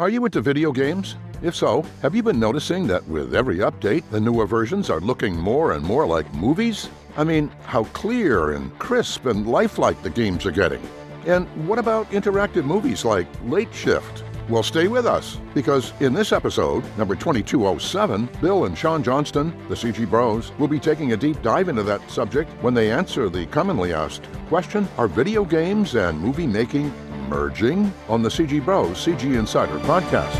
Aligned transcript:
Are 0.00 0.08
you 0.08 0.24
into 0.24 0.40
video 0.40 0.72
games? 0.72 1.16
If 1.42 1.54
so, 1.54 1.84
have 2.00 2.14
you 2.14 2.22
been 2.22 2.40
noticing 2.40 2.86
that 2.86 3.06
with 3.06 3.34
every 3.34 3.58
update, 3.58 4.02
the 4.10 4.18
newer 4.18 4.46
versions 4.46 4.88
are 4.88 4.98
looking 4.98 5.36
more 5.36 5.72
and 5.72 5.84
more 5.84 6.06
like 6.06 6.32
movies? 6.32 6.88
I 7.18 7.24
mean, 7.24 7.52
how 7.66 7.84
clear 7.84 8.52
and 8.52 8.76
crisp 8.78 9.26
and 9.26 9.46
lifelike 9.46 10.02
the 10.02 10.08
games 10.08 10.46
are 10.46 10.52
getting. 10.52 10.80
And 11.26 11.46
what 11.68 11.78
about 11.78 12.10
interactive 12.12 12.64
movies 12.64 13.04
like 13.04 13.26
Late 13.44 13.74
Shift? 13.74 14.24
Well, 14.48 14.62
stay 14.62 14.88
with 14.88 15.04
us 15.04 15.38
because 15.52 15.92
in 16.00 16.14
this 16.14 16.32
episode, 16.32 16.82
number 16.96 17.14
2207, 17.14 18.26
Bill 18.40 18.64
and 18.64 18.78
Sean 18.78 19.02
Johnston, 19.02 19.54
the 19.68 19.74
CG 19.74 20.08
Bros, 20.08 20.50
will 20.58 20.66
be 20.66 20.80
taking 20.80 21.12
a 21.12 21.16
deep 21.18 21.42
dive 21.42 21.68
into 21.68 21.82
that 21.82 22.10
subject 22.10 22.50
when 22.62 22.72
they 22.72 22.90
answer 22.90 23.28
the 23.28 23.44
commonly 23.48 23.92
asked 23.92 24.22
question 24.48 24.88
Are 24.96 25.08
video 25.08 25.44
games 25.44 25.94
and 25.94 26.18
movie 26.18 26.46
making 26.46 26.90
merging 27.30 27.92
on 28.08 28.22
the 28.22 28.28
CG 28.28 28.62
Bros 28.62 29.06
CG 29.06 29.38
Insider 29.38 29.78
podcast. 29.78 30.36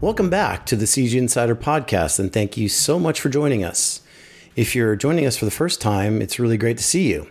Welcome 0.00 0.30
back 0.30 0.64
to 0.66 0.76
the 0.76 0.84
CG 0.84 1.12
Insider 1.18 1.56
podcast, 1.56 2.20
and 2.20 2.32
thank 2.32 2.56
you 2.56 2.68
so 2.68 2.98
much 3.00 3.20
for 3.20 3.28
joining 3.28 3.64
us. 3.64 4.00
If 4.54 4.76
you're 4.76 4.94
joining 4.94 5.26
us 5.26 5.36
for 5.36 5.44
the 5.44 5.50
first 5.50 5.80
time, 5.80 6.22
it's 6.22 6.38
really 6.38 6.56
great 6.56 6.78
to 6.78 6.84
see 6.84 7.10
you. 7.10 7.26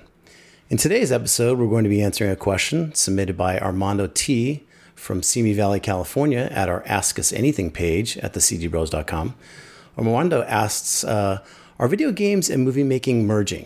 In 0.70 0.76
today's 0.76 1.14
episode, 1.14 1.58
we're 1.58 1.70
going 1.70 1.86
to 1.86 1.90
be 1.90 2.04
answering 2.04 2.30
a 2.30 2.36
question 2.36 2.94
submitted 2.94 3.38
by 3.38 3.58
Armando 3.58 4.08
T 4.08 4.68
from 4.94 5.24
Simi 5.24 5.54
Valley, 5.54 5.80
California, 5.80 6.50
at 6.52 6.68
our 6.68 6.84
Ask 6.86 7.18
Us 7.18 7.32
Anything 7.32 7.72
page 7.72 8.18
at 8.18 8.34
thecgbros.com. 8.34 9.34
Armando 9.98 10.44
asks 10.44 11.06
uh, 11.06 11.40
Are 11.80 11.88
video 11.88 12.12
games 12.12 12.50
and 12.50 12.66
movie 12.66 12.84
making 12.84 13.26
merging? 13.26 13.66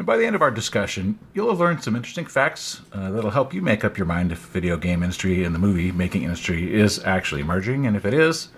And 0.00 0.06
by 0.06 0.16
the 0.16 0.24
end 0.24 0.34
of 0.34 0.40
our 0.40 0.50
discussion, 0.50 1.18
you'll 1.34 1.50
have 1.50 1.60
learned 1.60 1.84
some 1.84 1.94
interesting 1.94 2.24
facts 2.24 2.80
uh, 2.90 3.10
that'll 3.10 3.32
help 3.32 3.52
you 3.52 3.60
make 3.60 3.84
up 3.84 3.98
your 3.98 4.06
mind 4.06 4.32
if 4.32 4.38
video 4.38 4.78
game 4.78 5.02
industry 5.02 5.44
and 5.44 5.54
the 5.54 5.58
movie 5.58 5.92
making 5.92 6.22
industry 6.22 6.72
is 6.72 7.04
actually 7.04 7.42
merging, 7.42 7.86
and 7.86 7.94
if 7.98 8.06
it 8.06 8.14
is, 8.14 8.48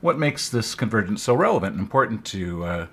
what 0.00 0.18
makes 0.18 0.48
this 0.48 0.74
convergence 0.74 1.22
so 1.22 1.34
relevant 1.34 1.72
and 1.74 1.82
important 1.82 2.24
to 2.24 2.64
uh, 2.64 2.86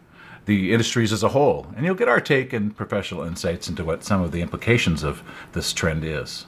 the 0.43 0.73
industries 0.73 1.13
as 1.13 1.23
a 1.23 1.29
whole. 1.29 1.67
And 1.77 1.85
you'll 1.85 1.95
get 1.95 2.09
our 2.09 2.19
take 2.19 2.51
and 2.51 2.75
professional 2.75 3.23
insights 3.23 3.69
into 3.69 3.85
what 3.85 4.03
some 4.03 4.21
of 4.21 4.33
the 4.33 4.41
implications 4.41 5.01
of 5.01 5.23
this 5.53 5.71
trend 5.71 6.03
is. 6.03 6.47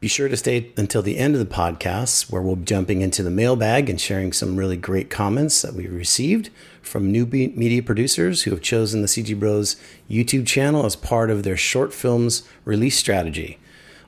Be 0.00 0.08
sure 0.08 0.28
to 0.28 0.36
stay 0.36 0.72
until 0.76 1.02
the 1.02 1.18
end 1.18 1.34
of 1.34 1.40
the 1.40 1.54
podcast, 1.54 2.30
where 2.30 2.40
we'll 2.40 2.56
be 2.56 2.64
jumping 2.64 3.00
into 3.00 3.22
the 3.22 3.30
mailbag 3.30 3.90
and 3.90 4.00
sharing 4.00 4.32
some 4.32 4.56
really 4.56 4.76
great 4.76 5.10
comments 5.10 5.62
that 5.62 5.74
we 5.74 5.86
received 5.86 6.50
from 6.82 7.10
new 7.10 7.26
media 7.26 7.82
producers 7.82 8.42
who 8.42 8.50
have 8.52 8.62
chosen 8.62 9.02
the 9.02 9.08
CG 9.08 9.38
Bros 9.38 9.76
YouTube 10.08 10.46
channel 10.46 10.86
as 10.86 10.96
part 10.96 11.30
of 11.30 11.42
their 11.42 11.56
short 11.56 11.92
films 11.92 12.48
release 12.64 12.96
strategy. 12.96 13.58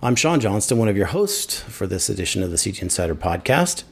I'm 0.02 0.16
Sean 0.16 0.40
Johnston, 0.40 0.78
one 0.78 0.88
of 0.88 0.96
your 0.96 1.06
hosts 1.06 1.60
for 1.60 1.86
this 1.86 2.08
edition 2.08 2.42
of 2.42 2.50
the 2.50 2.56
CG 2.56 2.80
Insider 2.80 3.14
podcast. 3.14 3.82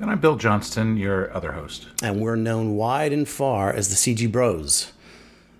And 0.00 0.10
I'm 0.10 0.20
Bill 0.20 0.36
Johnston, 0.36 0.96
your 0.96 1.34
other 1.34 1.52
host. 1.52 1.88
And 2.02 2.20
we're 2.20 2.36
known 2.36 2.76
wide 2.76 3.12
and 3.12 3.28
far 3.28 3.72
as 3.72 3.88
the 3.88 3.96
CG 3.96 4.30
Bros. 4.30 4.92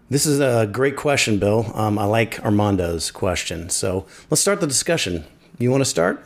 This 0.09 0.25
is 0.25 0.41
a 0.41 0.67
great 0.71 0.97
question, 0.97 1.39
Bill. 1.39 1.71
Um, 1.75 1.99
I 1.99 2.05
like 2.05 2.37
Armando's 2.43 3.11
question. 3.11 3.69
So 3.69 4.07
let's 4.31 4.41
start 4.41 4.61
the 4.61 4.67
discussion. 4.67 5.25
You 5.59 5.71
want 5.71 5.81
to 5.81 5.91
start? 5.91 6.25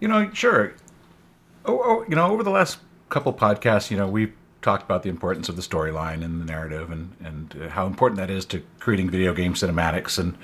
You 0.00 0.08
know, 0.08 0.30
sure. 0.32 0.74
Oh, 1.64 1.80
oh, 1.82 2.04
you 2.08 2.16
know, 2.16 2.30
over 2.30 2.42
the 2.42 2.50
last 2.50 2.78
couple 3.08 3.32
podcasts, 3.32 3.90
you 3.90 3.96
know, 3.96 4.08
we've 4.08 4.32
talked 4.62 4.82
about 4.82 5.04
the 5.04 5.08
importance 5.08 5.48
of 5.48 5.56
the 5.56 5.62
storyline 5.62 6.24
and 6.24 6.40
the 6.40 6.44
narrative, 6.44 6.90
and 6.90 7.14
and 7.24 7.70
how 7.70 7.86
important 7.86 8.18
that 8.18 8.30
is 8.30 8.44
to 8.46 8.62
creating 8.80 9.10
video 9.10 9.32
game 9.32 9.54
cinematics 9.54 10.18
and 10.18 10.36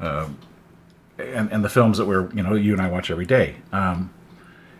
uh, 0.00 0.28
and 1.18 1.50
and 1.52 1.64
the 1.64 1.68
films 1.68 1.98
that 1.98 2.06
we're 2.06 2.32
you 2.32 2.42
know 2.42 2.54
you 2.54 2.72
and 2.72 2.82
I 2.82 2.88
watch 2.88 3.10
every 3.10 3.26
day. 3.26 3.56
Um, 3.72 4.12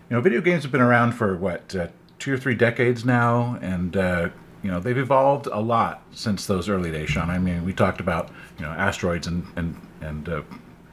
you 0.09 0.17
know, 0.17 0.21
video 0.21 0.41
games 0.41 0.63
have 0.63 0.71
been 0.71 0.81
around 0.81 1.13
for 1.13 1.37
what 1.37 1.73
uh, 1.75 1.87
two 2.19 2.33
or 2.33 2.37
three 2.37 2.55
decades 2.55 3.05
now, 3.05 3.57
and 3.61 3.95
uh, 3.95 4.29
you 4.63 4.69
know 4.69 4.81
they've 4.81 4.97
evolved 4.97 5.47
a 5.47 5.59
lot 5.59 6.03
since 6.11 6.45
those 6.45 6.67
early 6.67 6.91
days. 6.91 7.09
Sean, 7.09 7.29
I 7.29 7.39
mean, 7.39 7.63
we 7.63 7.71
talked 7.73 8.01
about 8.01 8.29
you 8.59 8.65
know 8.65 8.71
asteroids 8.71 9.27
and 9.27 9.45
and 9.55 9.79
and 10.01 10.27
uh, 10.27 10.41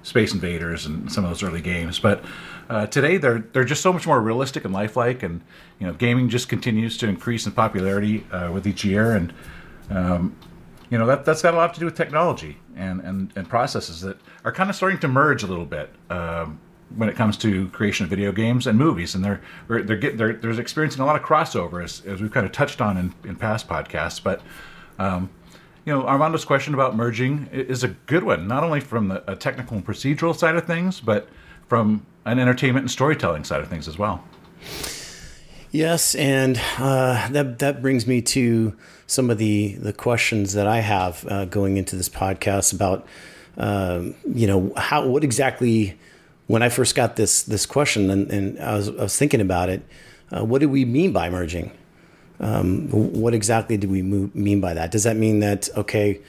Space 0.02 0.32
Invaders 0.32 0.86
and 0.86 1.10
some 1.10 1.24
of 1.24 1.30
those 1.30 1.42
early 1.42 1.60
games. 1.60 1.98
But 1.98 2.24
uh, 2.68 2.86
today 2.86 3.16
they're 3.16 3.40
they're 3.52 3.64
just 3.64 3.82
so 3.82 3.92
much 3.92 4.06
more 4.06 4.20
realistic 4.20 4.64
and 4.64 4.72
lifelike, 4.72 5.22
and 5.22 5.40
you 5.78 5.86
know 5.86 5.92
gaming 5.92 6.28
just 6.28 6.48
continues 6.48 6.96
to 6.98 7.08
increase 7.08 7.46
in 7.46 7.52
popularity 7.52 8.26
uh, 8.30 8.50
with 8.52 8.66
each 8.66 8.84
year, 8.84 9.12
and 9.12 9.32
um, 9.90 10.36
you 10.90 10.98
know 10.98 11.06
that 11.06 11.24
that's 11.24 11.42
got 11.42 11.54
a 11.54 11.56
lot 11.56 11.74
to 11.74 11.80
do 11.80 11.86
with 11.86 11.96
technology 11.96 12.58
and 12.76 13.00
and, 13.00 13.32
and 13.36 13.48
processes 13.48 14.00
that 14.02 14.18
are 14.44 14.52
kind 14.52 14.70
of 14.70 14.76
starting 14.76 14.98
to 15.00 15.08
merge 15.08 15.42
a 15.42 15.46
little 15.46 15.66
bit. 15.66 15.90
Um, 16.10 16.60
when 16.96 17.10
it 17.10 17.16
comes 17.16 17.36
to 17.36 17.68
creation 17.68 18.04
of 18.04 18.10
video 18.10 18.32
games 18.32 18.66
and 18.66 18.78
movies, 18.78 19.14
and 19.14 19.22
they're 19.22 19.42
they're 19.68 19.96
getting 19.96 20.16
they're, 20.16 20.32
they're 20.32 20.58
experiencing 20.58 21.02
a 21.02 21.06
lot 21.06 21.16
of 21.16 21.22
crossover 21.22 21.84
as, 21.84 22.02
as 22.06 22.22
we've 22.22 22.32
kind 22.32 22.46
of 22.46 22.52
touched 22.52 22.80
on 22.80 22.96
in, 22.96 23.14
in 23.24 23.36
past 23.36 23.68
podcasts. 23.68 24.22
But 24.22 24.40
um, 24.98 25.28
you 25.88 25.94
know, 25.94 26.02
Armando's 26.02 26.44
question 26.44 26.74
about 26.74 26.94
merging 26.94 27.48
is 27.50 27.82
a 27.82 27.88
good 27.88 28.22
one, 28.22 28.46
not 28.46 28.62
only 28.62 28.78
from 28.78 29.08
the 29.08 29.20
technical 29.36 29.74
and 29.78 29.86
procedural 29.86 30.36
side 30.36 30.54
of 30.54 30.66
things, 30.66 31.00
but 31.00 31.26
from 31.66 32.04
an 32.26 32.38
entertainment 32.38 32.82
and 32.82 32.90
storytelling 32.90 33.42
side 33.42 33.62
of 33.62 33.68
things 33.68 33.88
as 33.88 33.96
well. 33.96 34.22
Yes, 35.70 36.14
and 36.14 36.60
uh, 36.76 37.30
that 37.30 37.58
that 37.60 37.80
brings 37.80 38.06
me 38.06 38.20
to 38.20 38.76
some 39.06 39.30
of 39.30 39.38
the 39.38 39.76
the 39.76 39.94
questions 39.94 40.52
that 40.52 40.66
I 40.66 40.80
have 40.80 41.26
uh, 41.26 41.46
going 41.46 41.78
into 41.78 41.96
this 41.96 42.10
podcast 42.10 42.74
about, 42.74 43.06
um, 43.56 44.14
you 44.30 44.46
know, 44.46 44.74
how 44.76 45.06
what 45.06 45.24
exactly. 45.24 45.98
When 46.48 46.62
I 46.62 46.68
first 46.68 46.94
got 46.94 47.16
this 47.16 47.42
this 47.42 47.64
question, 47.64 48.10
and, 48.10 48.30
and 48.30 48.58
I, 48.58 48.74
was, 48.74 48.88
I 48.88 49.02
was 49.02 49.16
thinking 49.16 49.40
about 49.40 49.68
it, 49.70 49.82
uh, 50.34 50.44
what 50.44 50.60
do 50.60 50.68
we 50.68 50.84
mean 50.84 51.12
by 51.12 51.30
merging? 51.30 51.72
Um, 52.40 52.88
what 52.90 53.34
exactly 53.34 53.76
do 53.76 53.88
we 53.88 54.02
mean 54.02 54.60
by 54.60 54.74
that? 54.74 54.90
Does 54.90 55.04
that 55.04 55.16
mean 55.16 55.40
that 55.40 55.68
okay, 55.76 56.20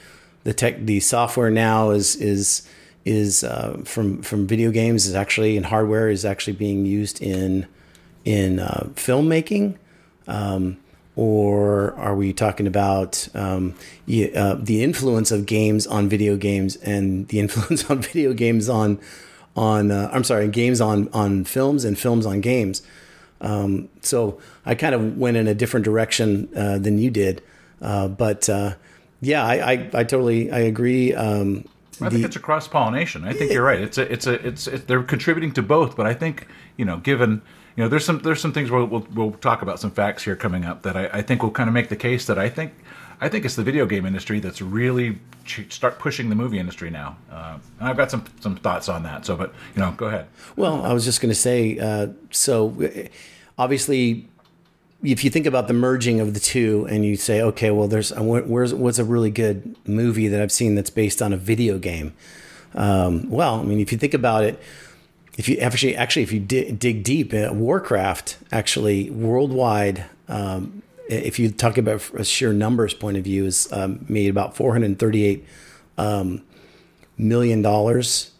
the 0.44 0.52
tech, 0.52 0.80
the 0.80 1.00
software 1.00 1.50
now 1.50 1.90
is 1.90 2.16
is 2.16 2.68
is 3.04 3.44
uh, 3.44 3.80
from 3.84 4.22
from 4.22 4.46
video 4.46 4.70
games 4.70 5.06
is 5.06 5.14
actually 5.14 5.56
in 5.56 5.64
hardware 5.64 6.08
is 6.08 6.24
actually 6.24 6.54
being 6.54 6.84
used 6.84 7.22
in 7.22 7.66
in 8.24 8.58
uh, 8.58 8.88
filmmaking, 8.94 9.76
um, 10.26 10.76
or 11.16 11.94
are 11.94 12.14
we 12.14 12.32
talking 12.32 12.66
about 12.66 13.28
um, 13.34 13.74
uh, 14.08 14.56
the 14.58 14.82
influence 14.82 15.30
of 15.30 15.46
games 15.46 15.86
on 15.86 16.08
video 16.08 16.36
games 16.36 16.76
and 16.76 17.28
the 17.28 17.38
influence 17.38 17.88
on 17.90 18.00
video 18.02 18.32
games 18.32 18.68
on 18.68 18.98
on 19.56 19.90
uh, 19.90 20.10
I'm 20.12 20.24
sorry, 20.24 20.48
games 20.48 20.80
on 20.80 21.08
on 21.12 21.44
films 21.44 21.84
and 21.84 21.98
films 21.98 22.26
on 22.26 22.40
games? 22.40 22.82
Um, 23.40 23.88
so 24.02 24.38
I 24.66 24.74
kind 24.74 24.94
of 24.94 25.16
went 25.16 25.36
in 25.36 25.48
a 25.48 25.54
different 25.54 25.84
direction 25.84 26.48
uh, 26.54 26.78
than 26.78 26.98
you 26.98 27.10
did, 27.10 27.42
uh, 27.80 28.08
but 28.08 28.48
uh, 28.48 28.74
yeah, 29.20 29.44
I, 29.44 29.72
I, 29.72 29.90
I, 29.94 30.04
totally 30.04 30.50
I 30.50 30.58
agree. 30.58 31.14
Um, 31.14 31.64
I 32.00 32.04
the, 32.04 32.10
think 32.10 32.24
it's 32.26 32.36
a 32.36 32.40
cross 32.40 32.68
pollination. 32.68 33.24
I 33.24 33.32
think 33.32 33.52
you're 33.52 33.64
right. 33.64 33.80
It's 33.80 33.98
a 33.98 34.12
it's 34.12 34.26
a 34.26 34.46
it's 34.46 34.66
it, 34.66 34.86
they're 34.86 35.02
contributing 35.02 35.52
to 35.52 35.62
both, 35.62 35.96
but 35.96 36.06
I 36.06 36.14
think 36.14 36.46
you 36.76 36.84
know 36.84 36.98
given 36.98 37.42
you 37.76 37.84
know 37.84 37.88
there's 37.88 38.04
some 38.04 38.18
there's 38.20 38.40
some 38.40 38.52
things 38.52 38.70
we'll 38.70 38.86
we'll, 38.86 39.06
we'll 39.14 39.32
talk 39.32 39.62
about 39.62 39.80
some 39.80 39.90
facts 39.90 40.24
here 40.24 40.36
coming 40.36 40.64
up 40.64 40.82
that 40.82 40.96
I, 40.96 41.06
I 41.12 41.22
think 41.22 41.42
will 41.42 41.50
kind 41.50 41.68
of 41.68 41.74
make 41.74 41.88
the 41.88 41.96
case 41.96 42.26
that 42.26 42.38
I 42.38 42.48
think 42.48 42.72
I 43.20 43.28
think 43.28 43.44
it's 43.44 43.54
the 43.54 43.62
video 43.62 43.84
game 43.84 44.06
industry 44.06 44.40
that's 44.40 44.62
really 44.62 45.18
start 45.68 45.98
pushing 45.98 46.30
the 46.30 46.34
movie 46.34 46.58
industry 46.58 46.90
now. 46.90 47.18
Uh, 47.30 47.58
and 47.78 47.88
I've 47.88 47.96
got 47.96 48.10
some 48.10 48.24
some 48.40 48.56
thoughts 48.56 48.88
on 48.88 49.02
that. 49.02 49.26
So, 49.26 49.36
but 49.36 49.52
you 49.74 49.82
know, 49.82 49.92
go 49.92 50.06
ahead. 50.06 50.26
Well, 50.56 50.84
I 50.84 50.92
was 50.92 51.04
just 51.04 51.20
going 51.20 51.30
to 51.30 51.34
say, 51.34 51.78
uh, 51.78 52.08
so 52.30 52.74
obviously, 53.58 54.26
if 55.02 55.22
you 55.22 55.30
think 55.30 55.46
about 55.46 55.68
the 55.68 55.74
merging 55.74 56.20
of 56.20 56.32
the 56.32 56.40
two, 56.40 56.86
and 56.90 57.04
you 57.04 57.16
say, 57.16 57.42
okay, 57.42 57.70
well, 57.70 57.88
there's 57.88 58.10
where's 58.12 58.72
what's 58.72 58.98
a 58.98 59.04
really 59.04 59.30
good 59.30 59.76
movie 59.86 60.28
that 60.28 60.40
I've 60.40 60.52
seen 60.52 60.74
that's 60.74 60.90
based 60.90 61.20
on 61.20 61.32
a 61.32 61.36
video 61.36 61.78
game. 61.78 62.14
Um, 62.74 63.28
well, 63.28 63.60
I 63.60 63.64
mean, 63.64 63.80
if 63.80 63.92
you 63.92 63.98
think 63.98 64.14
about 64.14 64.44
it, 64.44 64.58
if 65.36 65.48
you 65.48 65.58
actually 65.58 65.94
actually 65.94 66.22
if 66.22 66.32
you 66.32 66.40
dig, 66.40 66.78
dig 66.78 67.04
deep, 67.04 67.34
uh, 67.34 67.50
Warcraft 67.52 68.38
actually 68.50 69.10
worldwide. 69.10 70.06
Um, 70.28 70.82
if 71.10 71.38
you 71.38 71.50
talk 71.50 71.76
about 71.76 72.02
a 72.14 72.24
sheer 72.24 72.52
numbers 72.52 72.94
point 72.94 73.16
of 73.16 73.24
view, 73.24 73.44
is 73.46 73.70
um, 73.72 74.04
made 74.08 74.30
about 74.30 74.56
438 74.56 75.44
um, 75.98 76.42
million 77.18 77.62
dollars 77.62 78.32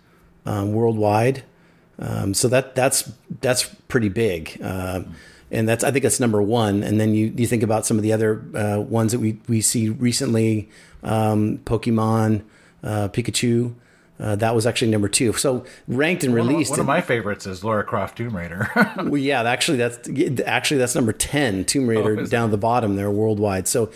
um, 0.47 0.73
worldwide. 0.73 1.45
Um, 1.99 2.33
so 2.33 2.49
that 2.49 2.75
that's 2.75 3.11
that's 3.41 3.65
pretty 3.89 4.09
big, 4.09 4.59
uh, 4.63 5.03
and 5.51 5.69
that's 5.69 5.85
I 5.85 5.91
think 5.91 6.03
that's 6.03 6.21
number 6.21 6.41
one. 6.41 6.83
And 6.83 6.99
then 6.99 7.15
you 7.15 7.33
you 7.37 7.47
think 7.47 7.63
about 7.63 7.85
some 7.85 7.99
of 7.99 8.03
the 8.03 8.13
other 8.13 8.43
uh, 8.55 8.81
ones 8.81 9.13
that 9.13 9.19
we 9.19 9.39
we 9.49 9.61
see 9.61 9.91
recently, 9.91 10.71
um, 11.03 11.59
Pokemon, 11.59 12.43
uh, 12.83 13.09
Pikachu. 13.09 13.75
Uh, 14.21 14.37
that 14.37 14.55
was 14.55 14.67
actually 14.67 14.91
number 14.91 15.09
two. 15.09 15.33
So 15.33 15.65
ranked 15.89 16.25
and 16.25 16.35
released. 16.35 16.71
One 16.71 16.81
of, 16.81 16.87
one 16.87 16.97
of 16.97 17.01
my 17.01 17.07
favorites 17.07 17.47
is 17.47 17.65
Lara 17.65 17.85
Croft 17.85 18.19
Tomb 18.19 18.37
Raider. 18.37 18.69
well, 18.97 19.17
yeah, 19.17 19.43
actually 19.43 19.79
that's 19.79 20.09
actually 20.47 20.79
that's 20.79 20.95
number 20.95 21.13
ten. 21.13 21.65
Tomb 21.65 21.85
oh, 21.85 21.89
Raider 21.89 22.21
oh, 22.21 22.27
down 22.27 22.47
at 22.47 22.51
the 22.51 22.59
bottom 22.59 22.97
there 22.97 23.11
worldwide. 23.11 23.67
So 23.67 23.91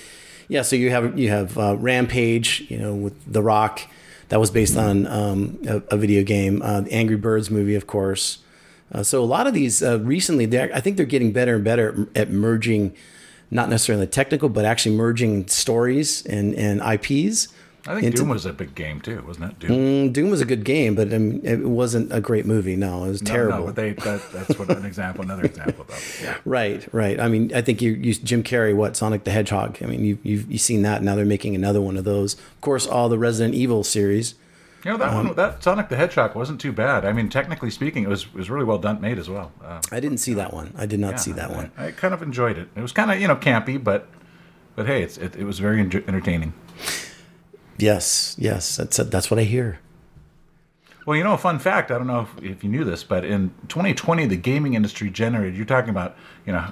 yeah, 0.48 0.62
so 0.62 0.76
you 0.76 0.90
have 0.90 1.18
you 1.18 1.28
have 1.28 1.58
uh, 1.58 1.76
Rampage, 1.76 2.64
you 2.68 2.78
know, 2.78 2.94
with 2.94 3.32
The 3.32 3.42
Rock. 3.42 3.82
That 4.30 4.40
was 4.40 4.50
based 4.50 4.76
on 4.76 5.06
um, 5.06 5.58
a, 5.68 5.82
a, 5.90 5.96
video 5.98 6.24
game. 6.24 6.62
Uh, 6.62 6.80
the 6.80 6.92
Angry 6.92 7.16
Birds 7.16 7.50
movie, 7.50 7.74
of 7.74 7.86
course. 7.86 8.38
Uh, 8.90 9.02
so 9.02 9.22
a 9.22 9.26
lot 9.26 9.46
of 9.46 9.52
these 9.52 9.82
uh, 9.82 10.00
recently, 10.00 10.46
I 10.58 10.80
think 10.80 10.96
they're 10.96 11.04
getting 11.06 11.30
better 11.30 11.56
and 11.56 11.62
better 11.64 12.08
at 12.14 12.30
merging, 12.30 12.94
not 13.50 13.68
necessarily 13.68 14.06
the 14.06 14.10
technical, 14.10 14.48
but 14.48 14.64
actually 14.64 14.96
merging 14.96 15.46
stories 15.48 16.24
and 16.26 16.54
and 16.54 16.80
IPs. 16.80 17.48
I 17.86 17.94
think 17.94 18.06
into, 18.06 18.18
Doom 18.18 18.30
was 18.30 18.46
a 18.46 18.52
big 18.52 18.74
game 18.74 19.00
too, 19.00 19.22
wasn't 19.26 19.52
it? 19.52 19.58
Doom, 19.58 19.70
mm, 19.70 20.12
Doom 20.12 20.30
was 20.30 20.40
a 20.40 20.46
good 20.46 20.64
game, 20.64 20.94
but 20.94 21.12
um, 21.12 21.44
it 21.44 21.60
wasn't 21.60 22.10
a 22.12 22.20
great 22.20 22.46
movie. 22.46 22.76
No, 22.76 23.04
it 23.04 23.08
was 23.08 23.22
no, 23.22 23.30
terrible. 23.30 23.58
No, 23.58 23.66
but 23.66 23.76
they, 23.76 23.92
that, 23.92 24.22
that's 24.32 24.58
what 24.58 24.70
an 24.70 24.86
example, 24.86 25.22
another 25.22 25.44
example 25.44 25.84
of. 25.88 26.20
Yeah. 26.22 26.36
Right, 26.44 26.86
right. 26.92 27.18
I 27.20 27.28
mean, 27.28 27.52
I 27.54 27.62
think 27.62 27.82
you, 27.82 27.92
you 27.92 28.14
Jim 28.14 28.42
Carrey, 28.42 28.74
what 28.74 28.96
Sonic 28.96 29.24
the 29.24 29.30
Hedgehog. 29.30 29.78
I 29.82 29.86
mean, 29.86 30.04
you, 30.04 30.18
you've 30.22 30.50
you've 30.50 30.60
seen 30.60 30.82
that. 30.82 31.02
Now 31.02 31.14
they're 31.14 31.24
making 31.24 31.54
another 31.54 31.80
one 31.80 31.96
of 31.96 32.04
those. 32.04 32.34
Of 32.34 32.60
course, 32.60 32.86
all 32.86 33.08
the 33.08 33.18
Resident 33.18 33.54
Evil 33.54 33.82
series. 33.82 34.34
You 34.84 34.92
know 34.92 34.98
that 34.98 35.14
um, 35.14 35.28
one, 35.28 35.36
that 35.36 35.62
Sonic 35.62 35.88
the 35.88 35.96
Hedgehog 35.96 36.34
wasn't 36.34 36.60
too 36.60 36.72
bad. 36.72 37.04
I 37.04 37.12
mean, 37.12 37.28
technically 37.28 37.70
speaking, 37.70 38.04
it 38.04 38.08
was 38.08 38.32
was 38.34 38.50
really 38.50 38.64
well 38.64 38.78
done, 38.78 39.00
made 39.00 39.18
as 39.18 39.28
well. 39.28 39.52
Uh, 39.62 39.80
I 39.90 40.00
didn't 40.00 40.18
see 40.18 40.34
that 40.34 40.52
one. 40.52 40.74
I 40.76 40.86
did 40.86 41.00
not 41.00 41.12
yeah, 41.12 41.16
see 41.16 41.32
that 41.32 41.50
I, 41.50 41.54
one. 41.54 41.72
I 41.76 41.90
kind 41.90 42.12
of 42.12 42.22
enjoyed 42.22 42.58
it. 42.58 42.68
It 42.76 42.82
was 42.82 42.92
kind 42.92 43.10
of 43.10 43.20
you 43.20 43.26
know 43.26 43.36
campy, 43.36 43.82
but 43.82 44.08
but 44.76 44.86
hey, 44.86 45.02
it's 45.02 45.16
it, 45.16 45.36
it 45.36 45.44
was 45.44 45.58
very 45.58 45.80
entertaining. 45.80 46.52
Yes, 47.78 48.36
yes, 48.38 48.76
that's 48.76 48.96
that's 48.96 49.30
what 49.30 49.40
I 49.40 49.44
hear. 49.44 49.80
Well, 51.06 51.16
you 51.16 51.24
know, 51.24 51.34
a 51.34 51.38
fun 51.38 51.58
fact. 51.58 51.90
I 51.90 51.98
don't 51.98 52.06
know 52.06 52.20
if, 52.20 52.44
if 52.44 52.64
you 52.64 52.70
knew 52.70 52.84
this, 52.84 53.04
but 53.04 53.24
in 53.24 53.50
2020, 53.68 54.26
the 54.26 54.36
gaming 54.36 54.74
industry 54.74 55.10
generated. 55.10 55.54
You're 55.54 55.66
talking 55.66 55.90
about, 55.90 56.16
you 56.46 56.52
know, 56.52 56.66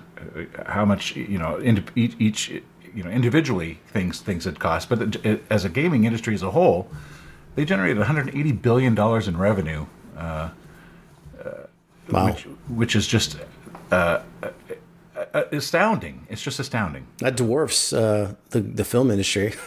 how 0.64 0.86
much 0.86 1.14
you 1.16 1.38
know 1.38 1.60
each, 1.94 2.16
each 2.18 2.48
you 2.94 3.02
know 3.02 3.10
individually 3.10 3.78
things 3.88 4.20
things 4.20 4.44
had 4.44 4.58
cost, 4.58 4.88
but 4.88 5.02
it, 5.02 5.26
it, 5.26 5.44
as 5.50 5.64
a 5.64 5.68
gaming 5.68 6.04
industry 6.04 6.34
as 6.34 6.42
a 6.42 6.50
whole, 6.50 6.88
they 7.56 7.64
generated 7.64 7.98
180 7.98 8.52
billion 8.52 8.94
dollars 8.94 9.28
in 9.28 9.36
revenue, 9.36 9.86
uh, 10.16 10.50
uh, 11.44 11.50
wow. 12.10 12.26
which, 12.26 12.42
which 12.68 12.96
is 12.96 13.06
just 13.06 13.36
uh, 13.90 14.22
uh, 14.42 14.50
uh, 15.34 15.44
astounding. 15.52 16.26
It's 16.30 16.42
just 16.42 16.58
astounding. 16.58 17.06
That 17.18 17.36
dwarfs 17.36 17.92
uh, 17.92 18.34
the 18.50 18.60
the 18.60 18.84
film 18.84 19.10
industry. 19.10 19.52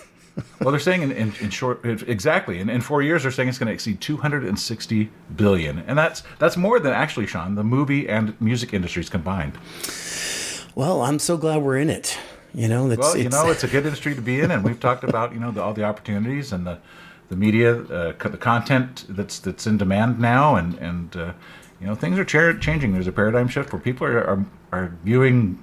well, 0.59 0.71
they're 0.71 0.79
saying 0.79 1.01
in, 1.01 1.11
in, 1.11 1.33
in, 1.39 1.49
short, 1.49 1.85
exactly. 1.85 2.59
In, 2.59 2.69
in 2.69 2.81
four 2.81 3.01
years, 3.01 3.23
they're 3.23 3.31
saying 3.31 3.49
it's 3.49 3.57
going 3.57 3.67
to 3.67 3.73
exceed 3.73 4.01
260 4.01 5.09
billion, 5.35 5.79
and 5.79 5.97
that's 5.97 6.23
that's 6.39 6.57
more 6.57 6.79
than 6.79 6.91
actually, 6.91 7.27
Sean, 7.27 7.55
the 7.55 7.63
movie 7.63 8.09
and 8.09 8.39
music 8.41 8.73
industries 8.73 9.09
combined. 9.09 9.57
Well, 10.75 11.01
I'm 11.01 11.19
so 11.19 11.37
glad 11.37 11.61
we're 11.61 11.77
in 11.77 11.89
it. 11.89 12.17
You 12.53 12.67
know, 12.67 12.87
that's, 12.87 12.99
well, 12.99 13.17
you 13.17 13.29
know, 13.29 13.49
it's 13.49 13.63
a 13.63 13.67
good 13.67 13.85
industry 13.85 14.15
to 14.15 14.21
be 14.21 14.39
in, 14.39 14.51
and 14.51 14.63
we've 14.63 14.79
talked 14.79 15.03
about 15.03 15.33
you 15.33 15.39
know 15.39 15.51
the, 15.51 15.61
all 15.61 15.73
the 15.73 15.83
opportunities 15.83 16.51
and 16.51 16.65
the 16.65 16.79
the 17.29 17.35
media, 17.35 17.81
uh, 17.83 18.13
the 18.13 18.37
content 18.37 19.05
that's 19.09 19.39
that's 19.39 19.65
in 19.67 19.77
demand 19.77 20.19
now, 20.19 20.55
and 20.55 20.75
and 20.75 21.15
uh, 21.15 21.33
you 21.79 21.87
know 21.87 21.95
things 21.95 22.19
are 22.19 22.25
changing. 22.25 22.93
There's 22.93 23.07
a 23.07 23.11
paradigm 23.11 23.47
shift 23.47 23.73
where 23.73 23.81
people 23.81 24.07
are, 24.07 24.23
are, 24.23 24.45
are 24.71 24.93
viewing 25.03 25.61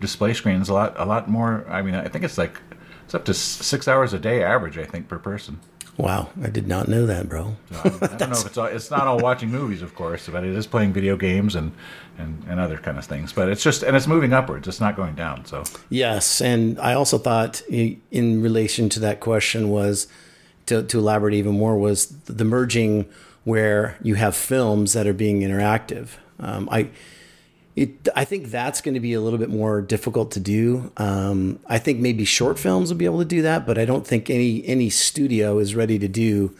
display 0.00 0.32
screens 0.32 0.68
a 0.68 0.74
lot 0.74 0.94
a 0.96 1.04
lot 1.04 1.28
more. 1.28 1.64
I 1.68 1.82
mean, 1.82 1.94
I 1.94 2.08
think 2.08 2.24
it's 2.24 2.38
like 2.38 2.60
it's 3.08 3.14
up 3.14 3.24
to 3.24 3.32
six 3.32 3.88
hours 3.88 4.12
a 4.12 4.18
day 4.18 4.44
average, 4.44 4.76
I 4.76 4.84
think, 4.84 5.08
per 5.08 5.18
person. 5.18 5.60
Wow, 5.96 6.28
I 6.44 6.50
did 6.50 6.68
not 6.68 6.88
know 6.88 7.06
that, 7.06 7.26
bro. 7.26 7.56
I, 7.72 7.88
I 7.88 8.06
don't 8.18 8.28
know 8.28 8.38
if 8.38 8.44
it's 8.44 8.58
all, 8.58 8.66
it's 8.66 8.90
not 8.90 9.06
all 9.06 9.18
watching 9.18 9.48
movies, 9.48 9.80
of 9.80 9.94
course, 9.94 10.28
but 10.28 10.44
it 10.44 10.54
is 10.54 10.66
playing 10.66 10.92
video 10.92 11.16
games 11.16 11.54
and, 11.54 11.72
and 12.18 12.44
and 12.46 12.60
other 12.60 12.76
kind 12.76 12.98
of 12.98 13.06
things. 13.06 13.32
But 13.32 13.48
it's 13.48 13.62
just 13.62 13.82
and 13.82 13.96
it's 13.96 14.06
moving 14.06 14.34
upwards. 14.34 14.68
It's 14.68 14.78
not 14.78 14.94
going 14.94 15.14
down. 15.14 15.46
So 15.46 15.64
yes, 15.88 16.42
and 16.42 16.78
I 16.80 16.92
also 16.92 17.16
thought 17.16 17.62
in 17.62 18.42
relation 18.42 18.90
to 18.90 19.00
that 19.00 19.20
question 19.20 19.70
was 19.70 20.06
to, 20.66 20.82
to 20.82 20.98
elaborate 20.98 21.32
even 21.32 21.56
more 21.56 21.78
was 21.78 22.08
the 22.26 22.44
merging 22.44 23.08
where 23.44 23.96
you 24.02 24.16
have 24.16 24.36
films 24.36 24.92
that 24.92 25.06
are 25.06 25.14
being 25.14 25.40
interactive. 25.40 26.08
Um, 26.38 26.68
I 26.70 26.90
it, 27.78 28.08
I 28.16 28.24
think 28.24 28.48
that's 28.48 28.80
going 28.80 28.94
to 28.94 29.00
be 29.00 29.12
a 29.12 29.20
little 29.20 29.38
bit 29.38 29.50
more 29.50 29.80
difficult 29.80 30.32
to 30.32 30.40
do. 30.40 30.90
Um, 30.96 31.60
I 31.66 31.78
think 31.78 32.00
maybe 32.00 32.24
short 32.24 32.58
films 32.58 32.90
will 32.90 32.98
be 32.98 33.04
able 33.04 33.20
to 33.20 33.24
do 33.24 33.42
that, 33.42 33.66
but 33.66 33.78
I 33.78 33.84
don't 33.84 34.04
think 34.04 34.28
any 34.30 34.66
any 34.66 34.90
studio 34.90 35.58
is 35.58 35.76
ready 35.76 35.96
to 36.00 36.08
do 36.08 36.56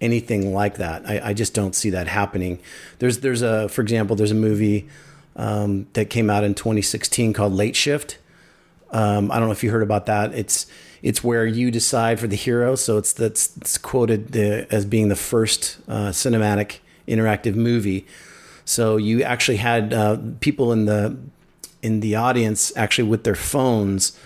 anything 0.00 0.54
like 0.54 0.78
that. 0.78 1.06
I, 1.06 1.30
I 1.30 1.34
just 1.34 1.52
don't 1.52 1.74
see 1.74 1.90
that 1.90 2.08
happening. 2.08 2.58
There's 3.00 3.18
there's 3.18 3.42
a 3.42 3.68
for 3.68 3.82
example, 3.82 4.16
there's 4.16 4.30
a 4.30 4.34
movie 4.34 4.88
um, 5.36 5.88
that 5.92 6.08
came 6.08 6.30
out 6.30 6.42
in 6.42 6.54
2016 6.54 7.34
called 7.34 7.52
Late 7.52 7.76
Shift. 7.76 8.16
Um, 8.92 9.30
I 9.30 9.38
don't 9.38 9.48
know 9.48 9.52
if 9.52 9.62
you 9.62 9.70
heard 9.70 9.82
about 9.82 10.06
that. 10.06 10.34
It's 10.34 10.66
it's 11.02 11.22
where 11.22 11.44
you 11.44 11.70
decide 11.70 12.18
for 12.18 12.28
the 12.28 12.36
hero. 12.36 12.76
So 12.76 12.96
it's 12.96 13.12
that's 13.12 13.54
it's 13.58 13.76
quoted 13.76 14.32
the, 14.32 14.66
as 14.70 14.86
being 14.86 15.08
the 15.08 15.16
first 15.16 15.76
uh, 15.86 16.08
cinematic 16.12 16.78
interactive 17.06 17.56
movie 17.56 18.06
so 18.64 18.96
you 18.96 19.22
actually 19.22 19.58
had 19.58 19.92
uh, 19.92 20.18
people 20.40 20.72
in 20.72 20.84
the 20.86 21.16
in 21.82 22.00
the 22.00 22.14
audience 22.14 22.72
actually 22.76 23.08
with 23.08 23.24
their 23.24 23.34
phones 23.34 24.16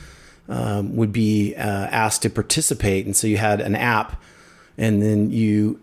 um, 0.49 0.95
would 0.95 1.13
be 1.13 1.55
uh, 1.57 1.61
asked 1.61 2.23
to 2.23 2.31
participate, 2.31 3.07
and 3.07 3.17
so 3.17 3.27
you 3.27 3.37
had 3.37 3.61
an 3.61 3.75
app, 3.75 4.21
and 4.79 5.03
then 5.03 5.31
you 5.31 5.81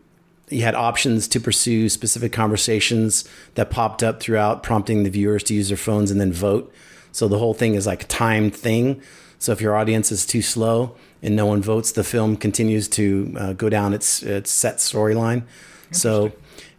you 0.50 0.62
had 0.62 0.76
options 0.76 1.28
to 1.30 1.40
pursue 1.40 1.90
specific 1.90 2.32
conversations 2.32 3.28
that 3.56 3.70
popped 3.70 4.04
up 4.04 4.20
throughout, 4.20 4.62
prompting 4.62 5.04
the 5.04 5.10
viewers 5.10 5.44
to 5.44 5.54
use 5.54 5.70
their 5.70 5.78
phones 5.78 6.12
and 6.12 6.22
then 6.22 6.32
vote. 6.32 6.72
So 7.12 7.28
the 7.28 7.40
whole 7.40 7.54
thing 7.54 7.76
is 7.76 7.88
like 7.88 8.04
a 8.04 8.08
timed 8.08 8.56
thing. 8.56 9.02
So 9.40 9.52
if 9.52 9.62
your 9.62 9.76
audience 9.76 10.12
is 10.12 10.26
too 10.26 10.42
slow 10.42 10.96
and 11.22 11.36
no 11.36 11.46
one 11.46 11.62
votes, 11.62 11.92
the 11.92 12.04
film 12.04 12.38
continues 12.38 12.88
to 12.90 13.36
uh, 13.38 13.54
go 13.54 13.70
down 13.70 13.94
its 13.94 14.24
its 14.24 14.52
set 14.52 14.78
storyline. 14.78 15.44
So 15.92 16.32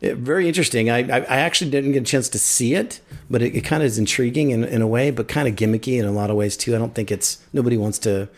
it, 0.05 0.17
very 0.19 0.47
interesting. 0.47 0.91
I, 0.91 0.99
I, 0.99 1.21
I 1.21 1.37
actually 1.39 1.71
didn't 1.71 1.93
get 1.93 2.03
a 2.03 2.07
chance 2.07 2.29
to 2.31 2.39
see 2.39 2.75
it, 2.75 3.01
but 3.31 3.43
it, 3.43 3.55
it 3.55 3.63
kind 3.63 3.83
of 3.83 3.87
is 3.87 3.99
intriguing 3.99 4.51
in, 4.51 4.65
in 4.65 4.83
a 4.83 4.87
way, 4.87 5.11
but 5.11 5.29
kind 5.29 5.49
of 5.49 5.55
gimmicky 5.57 5.99
in 5.99 6.05
a 6.05 6.13
lot 6.13 6.31
of 6.31 6.37
ways 6.37 6.57
too. 6.57 6.75
I 6.75 6.79
don't 6.79 6.95
think 6.95 7.11
it's 7.11 7.43
nobody 7.53 7.77
wants 7.77 7.99
to 8.01 8.29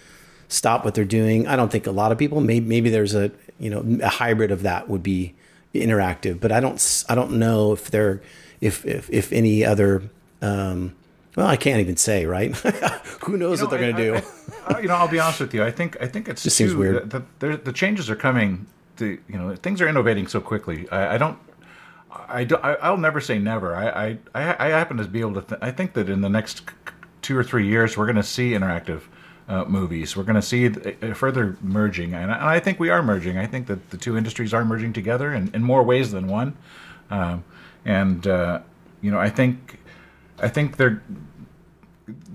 stop 0.48 0.84
what 0.84 0.94
they're 0.94 1.04
doing. 1.04 1.46
I 1.46 1.56
don't 1.56 1.70
think 1.70 1.86
a 1.86 1.90
lot 1.90 2.12
of 2.12 2.18
people. 2.18 2.40
Maybe 2.40 2.66
maybe 2.66 2.90
there's 2.90 3.14
a 3.14 3.30
you 3.58 3.70
know 3.70 3.84
a 4.02 4.08
hybrid 4.08 4.50
of 4.50 4.62
that 4.62 4.88
would 4.88 5.02
be 5.02 5.34
interactive, 5.74 6.40
but 6.40 6.52
I 6.52 6.60
don't 6.60 7.04
I 7.08 7.14
don't 7.14 7.32
know 7.32 7.72
if 7.72 7.90
there 7.90 8.22
if 8.60 8.84
if, 8.86 9.10
if 9.10 9.32
any 9.32 9.64
other. 9.64 10.02
Um, 10.42 10.94
well, 11.34 11.46
I 11.46 11.56
can't 11.56 11.80
even 11.80 11.98
say, 11.98 12.24
right? 12.24 12.56
Who 13.24 13.36
knows 13.36 13.60
you 13.60 13.66
know, 13.66 13.70
what 13.70 13.70
they're 13.70 13.92
going 13.92 13.96
to 13.96 14.20
do? 14.20 14.26
I, 14.68 14.78
you 14.80 14.88
know, 14.88 14.94
I'll 14.94 15.08
be 15.08 15.18
honest 15.18 15.40
with 15.40 15.52
you. 15.52 15.62
I 15.62 15.70
think 15.70 15.96
I 16.00 16.06
think 16.06 16.28
it's 16.28 16.42
just 16.42 16.56
seems 16.56 16.74
weird. 16.74 17.10
The, 17.10 17.22
the, 17.40 17.56
the, 17.58 17.72
changes 17.72 18.08
are 18.08 18.16
coming. 18.16 18.66
The 18.96 19.18
you 19.28 19.36
know 19.36 19.54
things 19.56 19.82
are 19.82 19.88
innovating 19.88 20.28
so 20.28 20.40
quickly. 20.40 20.88
I, 20.88 21.16
I 21.16 21.18
don't 21.18 21.38
I, 22.28 22.44
do, 22.44 22.56
I 22.56 22.90
will 22.90 22.98
never 22.98 23.20
say 23.20 23.38
never. 23.38 23.74
I, 23.74 24.18
I 24.34 24.56
I 24.58 24.68
happen 24.68 24.96
to 24.98 25.04
be 25.04 25.20
able 25.20 25.34
to. 25.34 25.42
Th- 25.42 25.60
I 25.62 25.70
think 25.70 25.94
that 25.94 26.08
in 26.08 26.20
the 26.20 26.28
next 26.28 26.62
two 27.22 27.36
or 27.36 27.44
three 27.44 27.66
years, 27.66 27.96
we're 27.96 28.06
going 28.06 28.16
to 28.16 28.22
see 28.22 28.52
interactive 28.52 29.02
uh, 29.48 29.64
movies. 29.64 30.16
We're 30.16 30.24
going 30.24 30.36
to 30.36 30.42
see 30.42 30.66
a, 30.66 31.14
further 31.14 31.56
merging, 31.60 32.14
and 32.14 32.30
I, 32.30 32.34
and 32.36 32.44
I, 32.44 32.60
think 32.60 32.80
we 32.80 32.90
are 32.90 33.02
merging. 33.02 33.38
I 33.38 33.46
think 33.46 33.66
that 33.68 33.90
the 33.90 33.96
two 33.96 34.16
industries 34.16 34.52
are 34.52 34.64
merging 34.64 34.92
together 34.92 35.32
in, 35.32 35.50
in 35.54 35.62
more 35.62 35.82
ways 35.82 36.12
than 36.12 36.26
one. 36.26 36.56
Um, 37.10 37.44
and 37.84 38.26
uh, 38.26 38.60
you 39.00 39.10
know, 39.10 39.18
I 39.18 39.30
think 39.30 39.78
I 40.38 40.48
think 40.48 40.76
they're 40.76 41.02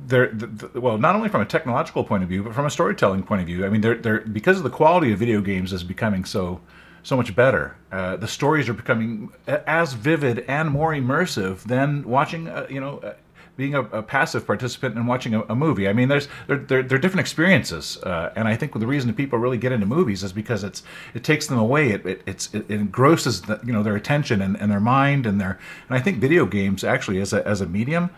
they're 0.08 0.32
the, 0.32 0.80
well, 0.80 0.98
not 0.98 1.16
only 1.16 1.30
from 1.30 1.42
a 1.42 1.46
technological 1.46 2.04
point 2.04 2.24
of 2.24 2.30
view, 2.30 2.44
but 2.44 2.54
from 2.54 2.66
a 2.66 2.70
storytelling 2.70 3.24
point 3.24 3.42
of 3.42 3.48
view. 3.48 3.66
I 3.66 3.70
mean, 3.70 3.82
they're 3.82 3.96
they're 3.96 4.22
because 4.22 4.58
of 4.58 4.64
the 4.64 4.70
quality 4.70 5.12
of 5.12 5.20
video 5.20 5.42
games 5.42 5.74
is 5.74 5.84
becoming 5.84 6.26
so 6.26 6.62
so 7.04 7.18
much 7.18 7.36
better. 7.36 7.76
Uh, 7.92 8.16
the 8.16 8.28
stories 8.28 8.70
are 8.70 8.74
becoming 8.74 9.32
as 9.48 9.94
vivid 9.94 10.40
and 10.48 10.70
more 10.70 10.94
immersive 10.94 11.64
than 11.64 12.04
watching, 12.08 12.48
uh, 12.48 12.68
you 12.70 12.80
know, 12.80 13.00
uh, 13.00 13.14
being 13.58 13.76
a, 13.76 13.82
a, 13.82 14.02
passive 14.02 14.48
participant 14.48 14.96
and 14.96 15.08
watching 15.08 15.36
a, 15.36 15.42
a, 15.42 15.56
movie. 15.56 15.88
I 15.88 15.94
mean, 15.94 16.08
there's 16.08 16.28
there, 16.48 16.80
are 16.80 16.84
different 16.84 17.20
experiences, 17.20 17.98
uh, 17.98 18.32
and 18.36 18.48
I 18.48 18.56
think 18.56 18.74
the 18.74 18.88
reason 18.88 19.14
people 19.14 19.40
really 19.40 19.58
get 19.58 19.72
into 19.72 19.86
movies 19.86 20.24
is 20.24 20.32
because 20.32 20.64
it's 20.64 20.84
it 21.14 21.24
takes 21.24 21.48
them 21.48 21.60
away. 21.60 21.92
It 21.92 22.06
it, 22.06 22.50
it 22.54 22.72
engrosses 22.72 23.42
the, 23.42 23.60
you 23.64 23.74
know 23.74 23.84
their 23.84 23.96
attention 23.96 24.42
and, 24.42 24.60
and 24.60 24.72
their 24.72 24.80
mind 24.80 25.26
and 25.26 25.40
their 25.40 25.60
and 25.90 25.98
I 25.98 26.02
think 26.02 26.20
video 26.20 26.46
games 26.46 26.84
actually 26.84 27.20
as 27.20 27.34
a 27.34 27.46
as 27.46 27.62
a 27.62 27.66
medium 27.66 28.10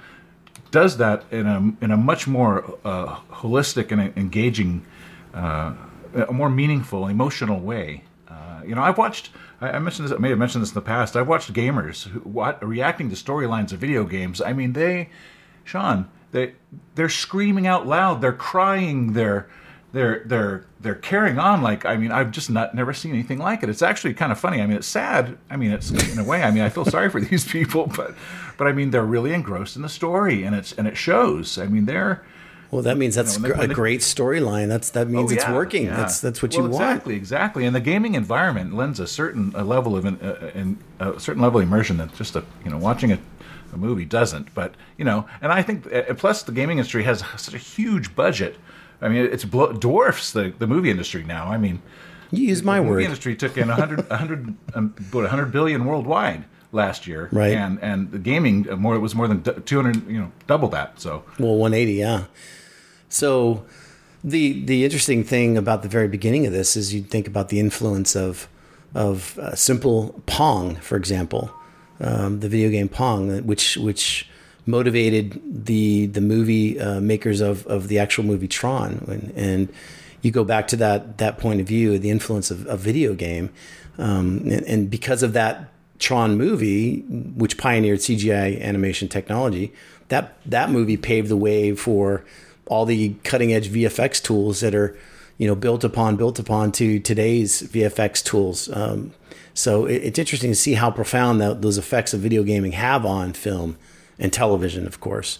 does 0.71 0.97
that 0.97 1.23
in 1.31 1.47
a 1.47 1.83
in 1.83 1.91
a 1.91 1.97
much 1.97 2.27
more 2.27 2.77
uh, 2.85 3.19
holistic 3.31 3.91
and 3.91 4.15
engaging, 4.15 4.85
uh, 5.33 5.73
a 6.13 6.31
more 6.31 6.49
meaningful, 6.49 7.07
emotional 7.07 7.59
way 7.59 8.03
you 8.67 8.75
know, 8.75 8.81
I've 8.81 8.97
watched. 8.97 9.29
I 9.61 9.79
mentioned 9.79 10.07
this. 10.07 10.15
I 10.15 10.19
may 10.19 10.29
have 10.29 10.37
mentioned 10.37 10.61
this 10.61 10.71
in 10.71 10.75
the 10.75 10.81
past. 10.81 11.15
I've 11.15 11.27
watched 11.27 11.53
gamers 11.53 12.07
who, 12.07 12.19
what, 12.19 12.65
reacting 12.65 13.09
to 13.09 13.15
storylines 13.15 13.71
of 13.71 13.79
video 13.79 14.03
games. 14.03 14.41
I 14.41 14.53
mean, 14.53 14.73
they, 14.73 15.09
Sean, 15.63 16.09
they 16.31 16.55
they're 16.95 17.09
screaming 17.09 17.67
out 17.67 17.87
loud. 17.87 18.21
They're 18.21 18.33
crying. 18.33 19.13
They're 19.13 19.47
they're 19.93 20.23
they're 20.25 20.65
they're 20.81 20.95
carrying 20.95 21.37
on 21.37 21.61
like 21.61 21.85
I 21.85 21.95
mean 21.95 22.11
I've 22.11 22.31
just 22.31 22.49
not 22.49 22.73
never 22.75 22.93
seen 22.93 23.13
anything 23.13 23.37
like 23.37 23.63
it. 23.63 23.69
It's 23.69 23.83
actually 23.83 24.15
kind 24.15 24.31
of 24.31 24.39
funny. 24.39 24.59
I 24.59 24.65
mean 24.65 24.77
it's 24.77 24.87
sad. 24.87 25.37
I 25.49 25.55
mean 25.55 25.71
it's 25.71 25.91
in 25.91 26.19
a 26.19 26.23
way. 26.23 26.43
I 26.43 26.51
mean 26.51 26.63
I 26.63 26.69
feel 26.69 26.83
sorry 26.83 27.09
for 27.09 27.21
these 27.21 27.45
people, 27.45 27.87
but 27.95 28.15
but 28.57 28.67
I 28.67 28.73
mean 28.73 28.89
they're 28.89 29.05
really 29.05 29.33
engrossed 29.33 29.75
in 29.75 29.83
the 29.83 29.89
story 29.89 30.43
and 30.43 30.55
it's 30.55 30.73
and 30.73 30.87
it 30.87 30.97
shows. 30.97 31.59
I 31.59 31.67
mean 31.67 31.85
they're 31.85 32.25
Well, 32.73 32.83
that 32.83 32.97
means 32.97 33.15
that's 33.15 33.35
You 33.37 33.43
know, 33.43 33.49
when 33.49 33.59
they- 33.59 33.65
gr- 33.67 33.71
a 33.71 33.75
great 33.75 34.01
storyline. 34.01 34.67
That's 34.67 34.89
that 34.91 35.07
means 35.09 35.31
Oh, 35.31 35.35
it's 35.35 35.47
working. 35.47 35.85
yeah. 35.85 35.95
That's 35.95 36.19
that's 36.21 36.41
what 36.41 36.53
Well, 36.53 36.63
you 36.65 36.69
want. 36.69 36.83
Exactly, 36.83 37.15
exactly. 37.15 37.65
And 37.65 37.75
the 37.75 37.79
gaming 37.81 38.15
environment 38.15 38.75
lends 38.75 38.99
a 38.99 39.07
certain 39.07 39.51
a 39.55 39.63
level 39.63 39.95
of 39.95 40.05
in, 40.05 40.15
uh, 40.21 40.51
in, 40.55 40.77
a 40.99 41.19
certain 41.19 41.41
level 41.41 41.59
of 41.61 41.67
immersion 41.67 41.97
that 41.97 42.13
just 42.15 42.35
a 42.35 42.43
you 42.65 42.71
know 42.71 42.77
watching 42.77 43.11
a, 43.11 43.19
a 43.73 43.77
movie 43.77 44.05
doesn't. 44.05 44.53
But 44.53 44.75
you 44.97 45.05
know, 45.05 45.25
and 45.41 45.51
I 45.51 45.61
think 45.61 45.91
uh, 45.93 46.13
plus 46.15 46.43
the 46.43 46.51
gaming 46.51 46.77
industry 46.79 47.03
has 47.03 47.23
such 47.37 47.53
a 47.53 47.57
huge 47.57 48.15
budget. 48.15 48.57
I 49.01 49.09
mean, 49.09 49.25
it's 49.25 49.43
blo- 49.45 49.73
dwarfs 49.73 50.31
the, 50.31 50.53
the 50.59 50.67
movie 50.67 50.89
industry 50.89 51.23
now. 51.25 51.47
I 51.51 51.57
mean, 51.57 51.81
You 52.31 52.47
use 52.47 52.63
my 52.63 52.77
the 52.77 52.83
movie 52.83 52.91
word. 52.95 53.03
industry 53.03 53.35
took 53.35 53.57
in 53.57 53.67
100, 53.67 54.09
100 54.09 54.55
um, 54.75 54.95
what, 55.11 55.21
100 55.23 55.51
billion 55.51 55.83
worldwide 55.83 56.45
last 56.71 57.05
year, 57.05 57.27
Right. 57.31 57.53
And 57.53 57.77
and 57.83 58.11
the 58.11 58.17
gaming 58.17 58.67
uh, 58.69 58.75
more 58.77 58.97
was 58.99 59.13
more 59.13 59.27
than 59.27 59.43
200, 59.43 60.07
you 60.09 60.19
know, 60.19 60.31
double 60.47 60.69
that. 60.69 60.99
So 61.01 61.23
Well, 61.37 61.55
180, 61.57 61.93
yeah. 61.99 62.23
So 63.13 63.63
the 64.23 64.63
the 64.65 64.83
interesting 64.83 65.23
thing 65.23 65.55
about 65.55 65.83
the 65.83 65.87
very 65.87 66.07
beginning 66.07 66.47
of 66.47 66.51
this 66.51 66.75
is 66.75 66.93
you 66.93 67.03
think 67.03 67.27
about 67.27 67.49
the 67.49 67.59
influence 67.59 68.15
of 68.15 68.47
of 68.95 69.37
uh, 69.37 69.55
simple 69.55 70.21
Pong, 70.25 70.75
for 70.77 70.95
example, 70.95 71.51
um, 71.99 72.39
the 72.39 72.49
video 72.49 72.69
game 72.69 72.89
Pong, 72.89 73.45
which 73.45 73.77
which 73.77 74.27
motivated 74.65 75.39
the 75.65 76.07
the 76.07 76.21
movie 76.21 76.79
uh, 76.79 76.99
makers 77.01 77.39
of 77.39 77.67
of 77.67 77.87
the 77.87 77.99
actual 77.99 78.23
movie 78.23 78.47
Tron, 78.47 79.05
and, 79.07 79.31
and 79.35 79.73
you 80.23 80.31
go 80.31 80.43
back 80.43 80.67
to 80.69 80.75
that 80.77 81.19
that 81.19 81.37
point 81.37 81.61
of 81.61 81.67
view, 81.67 81.99
the 81.99 82.09
influence 82.09 82.49
of 82.49 82.65
a 82.65 82.77
video 82.77 83.13
game, 83.13 83.51
um, 83.99 84.39
and, 84.45 84.65
and 84.65 84.89
because 84.89 85.21
of 85.21 85.33
that 85.33 85.69
Tron 85.99 86.35
movie, 86.35 87.01
which 87.01 87.59
pioneered 87.59 87.99
CGI 87.99 88.59
animation 88.59 89.07
technology, 89.07 89.71
that 90.07 90.35
that 90.47 90.71
movie 90.71 90.97
paved 90.97 91.29
the 91.29 91.37
way 91.37 91.75
for 91.75 92.25
all 92.67 92.85
the 92.85 93.15
cutting 93.23 93.53
edge 93.53 93.69
VFX 93.69 94.21
tools 94.21 94.61
that 94.61 94.73
are, 94.73 94.97
you 95.37 95.47
know, 95.47 95.55
built 95.55 95.83
upon 95.83 96.15
built 96.15 96.39
upon 96.39 96.71
to 96.73 96.99
today's 96.99 97.63
VFX 97.63 98.23
tools. 98.23 98.69
Um, 98.71 99.13
so 99.53 99.85
it, 99.85 99.95
it's 100.03 100.19
interesting 100.19 100.51
to 100.51 100.55
see 100.55 100.73
how 100.73 100.91
profound 100.91 101.41
that, 101.41 101.61
those 101.61 101.77
effects 101.77 102.13
of 102.13 102.21
video 102.21 102.43
gaming 102.43 102.73
have 102.73 103.05
on 103.05 103.33
film 103.33 103.77
and 104.19 104.31
television, 104.31 104.87
of 104.87 104.99
course. 104.99 105.39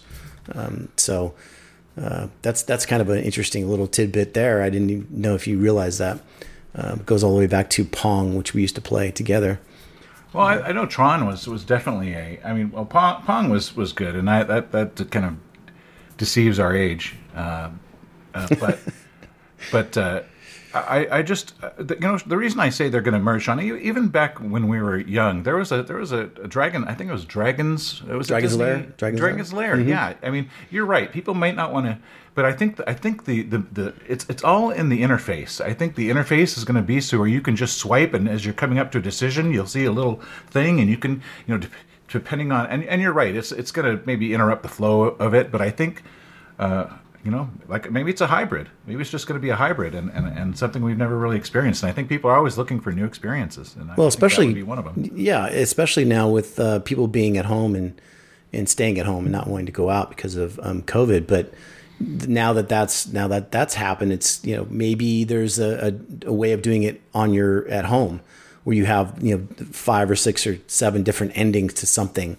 Um, 0.54 0.88
so 0.96 1.34
uh, 2.00 2.28
that's 2.42 2.62
that's 2.62 2.86
kind 2.86 3.00
of 3.00 3.08
an 3.08 3.22
interesting 3.22 3.68
little 3.68 3.86
tidbit 3.86 4.34
there. 4.34 4.62
I 4.62 4.70
didn't 4.70 4.90
even 4.90 5.08
know 5.10 5.34
if 5.34 5.46
you 5.46 5.58
realized 5.58 5.98
that. 6.00 6.20
Um, 6.74 7.00
it 7.00 7.06
goes 7.06 7.22
all 7.22 7.32
the 7.32 7.38
way 7.38 7.46
back 7.46 7.70
to 7.70 7.84
Pong, 7.84 8.34
which 8.34 8.52
we 8.52 8.62
used 8.62 8.74
to 8.74 8.80
play 8.80 9.10
together. 9.10 9.60
Well, 10.32 10.44
I, 10.44 10.58
I 10.58 10.72
know 10.72 10.86
Tron 10.86 11.26
was 11.26 11.46
was 11.46 11.64
definitely 11.64 12.14
a. 12.14 12.40
I 12.44 12.52
mean, 12.52 12.72
well, 12.72 12.84
Pong, 12.84 13.22
Pong 13.22 13.50
was 13.50 13.76
was 13.76 13.92
good, 13.92 14.16
and 14.16 14.28
I, 14.28 14.42
that 14.42 14.72
that 14.72 15.10
kind 15.10 15.24
of 15.26 15.36
deceives 16.18 16.58
our 16.58 16.74
age. 16.74 17.14
Uh, 17.34 17.70
uh, 18.34 18.48
but 18.60 18.78
but 19.72 19.96
uh, 19.96 20.22
I 20.74 21.06
I 21.18 21.22
just 21.22 21.54
uh, 21.62 21.70
the- 21.76 21.94
you 21.94 22.00
know 22.00 22.18
the 22.18 22.36
reason 22.36 22.60
I 22.60 22.70
say 22.70 22.88
they're 22.88 23.00
going 23.00 23.14
to 23.14 23.20
merge, 23.20 23.48
on 23.48 23.60
even 23.60 24.08
back 24.08 24.38
when 24.38 24.66
we 24.68 24.80
were 24.80 24.98
young, 24.98 25.42
there 25.44 25.56
was 25.56 25.70
a 25.72 25.82
there 25.82 25.96
was 25.98 26.12
a, 26.12 26.22
a 26.42 26.48
dragon. 26.48 26.84
I 26.84 26.94
think 26.94 27.10
it 27.10 27.12
was 27.12 27.24
Dragons. 27.24 28.02
It 28.08 28.14
was 28.14 28.26
Dragon's 28.28 28.52
Disney- 28.52 28.64
Lair? 28.64 28.86
Dragon's 28.96 29.20
Dragon's, 29.20 29.52
Lair? 29.52 29.76
Lair. 29.76 29.86
Yeah, 29.86 30.14
I 30.22 30.30
mean, 30.30 30.50
you're 30.70 30.86
right. 30.86 31.10
People 31.12 31.34
might 31.34 31.54
not 31.54 31.72
want 31.72 31.86
to, 31.86 31.98
but 32.34 32.44
I 32.44 32.52
think 32.52 32.80
I 32.88 32.92
think 32.94 33.24
the, 33.24 33.42
the 33.42 33.58
the 33.72 33.94
it's 34.08 34.26
it's 34.28 34.42
all 34.42 34.70
in 34.70 34.88
the 34.88 35.00
interface. 35.02 35.60
I 35.60 35.72
think 35.74 35.94
the 35.94 36.10
interface 36.10 36.56
is 36.58 36.64
going 36.64 36.76
to 36.76 36.82
be 36.82 37.00
so 37.00 37.18
where 37.18 37.28
you 37.28 37.40
can 37.40 37.54
just 37.54 37.78
swipe, 37.78 38.12
and 38.14 38.28
as 38.28 38.44
you're 38.44 38.54
coming 38.54 38.78
up 38.80 38.90
to 38.92 38.98
a 38.98 39.02
decision, 39.02 39.52
you'll 39.52 39.66
see 39.68 39.84
a 39.84 39.92
little 39.92 40.20
thing, 40.50 40.80
and 40.80 40.88
you 40.90 40.96
can 40.96 41.22
you 41.46 41.56
know. 41.58 41.66
Dep 42.14 42.24
depending 42.24 42.52
on 42.52 42.66
and, 42.66 42.84
and 42.84 43.02
you're 43.02 43.12
right 43.12 43.34
it's 43.34 43.52
it's 43.52 43.70
going 43.70 43.98
to 43.98 44.04
maybe 44.06 44.32
interrupt 44.32 44.62
the 44.62 44.68
flow 44.68 45.02
of 45.02 45.34
it 45.34 45.50
but 45.50 45.60
i 45.60 45.70
think 45.70 46.02
uh, 46.58 46.86
you 47.24 47.30
know, 47.30 47.48
like 47.68 47.90
maybe 47.90 48.10
it's 48.10 48.20
a 48.20 48.26
hybrid. 48.26 48.68
Maybe 48.86 49.00
it's 49.00 49.10
just 49.10 49.26
going 49.26 49.40
to 49.40 49.42
be 49.42 49.48
a 49.48 49.56
hybrid 49.56 49.94
and, 49.94 50.10
and, 50.10 50.26
and 50.26 50.58
something 50.58 50.84
we've 50.84 50.98
never 50.98 51.16
really 51.16 51.38
experienced. 51.38 51.82
And 51.82 51.90
I 51.90 51.94
think 51.94 52.10
people 52.10 52.28
are 52.28 52.36
always 52.36 52.58
looking 52.58 52.80
for 52.80 52.92
new 52.92 53.06
experiences. 53.06 53.74
And 53.76 53.90
I 53.90 53.94
Well, 53.94 54.06
especially 54.06 54.62
one 54.62 54.78
of 54.78 54.84
them. 54.84 55.10
Yeah, 55.14 55.46
especially 55.46 56.04
now 56.04 56.28
with 56.28 56.60
uh, 56.60 56.80
people 56.80 57.08
being 57.08 57.38
at 57.38 57.46
home 57.46 57.74
and 57.74 58.00
and 58.52 58.68
staying 58.68 59.00
at 59.00 59.06
home 59.06 59.24
and 59.24 59.32
not 59.32 59.48
wanting 59.48 59.66
to 59.66 59.72
go 59.72 59.90
out 59.90 60.10
because 60.10 60.36
of 60.36 60.60
um, 60.62 60.82
COVID. 60.82 61.26
But 61.26 61.54
now 61.98 62.52
that 62.52 62.68
that's 62.68 63.06
now 63.06 63.26
that 63.28 63.50
that's 63.50 63.74
happened, 63.74 64.12
it's 64.12 64.44
you 64.44 64.54
know 64.54 64.66
maybe 64.68 65.24
there's 65.24 65.58
a, 65.58 65.94
a, 66.24 66.28
a 66.28 66.32
way 66.32 66.52
of 66.52 66.60
doing 66.60 66.82
it 66.82 67.00
on 67.14 67.32
your 67.32 67.66
at 67.68 67.86
home 67.86 68.20
where 68.64 68.76
you 68.76 68.84
have 68.86 69.16
you 69.22 69.36
know 69.38 69.64
five 69.66 70.10
or 70.10 70.16
six 70.16 70.46
or 70.46 70.58
seven 70.66 71.02
different 71.02 71.36
endings 71.36 71.74
to 71.74 71.86
something. 71.86 72.36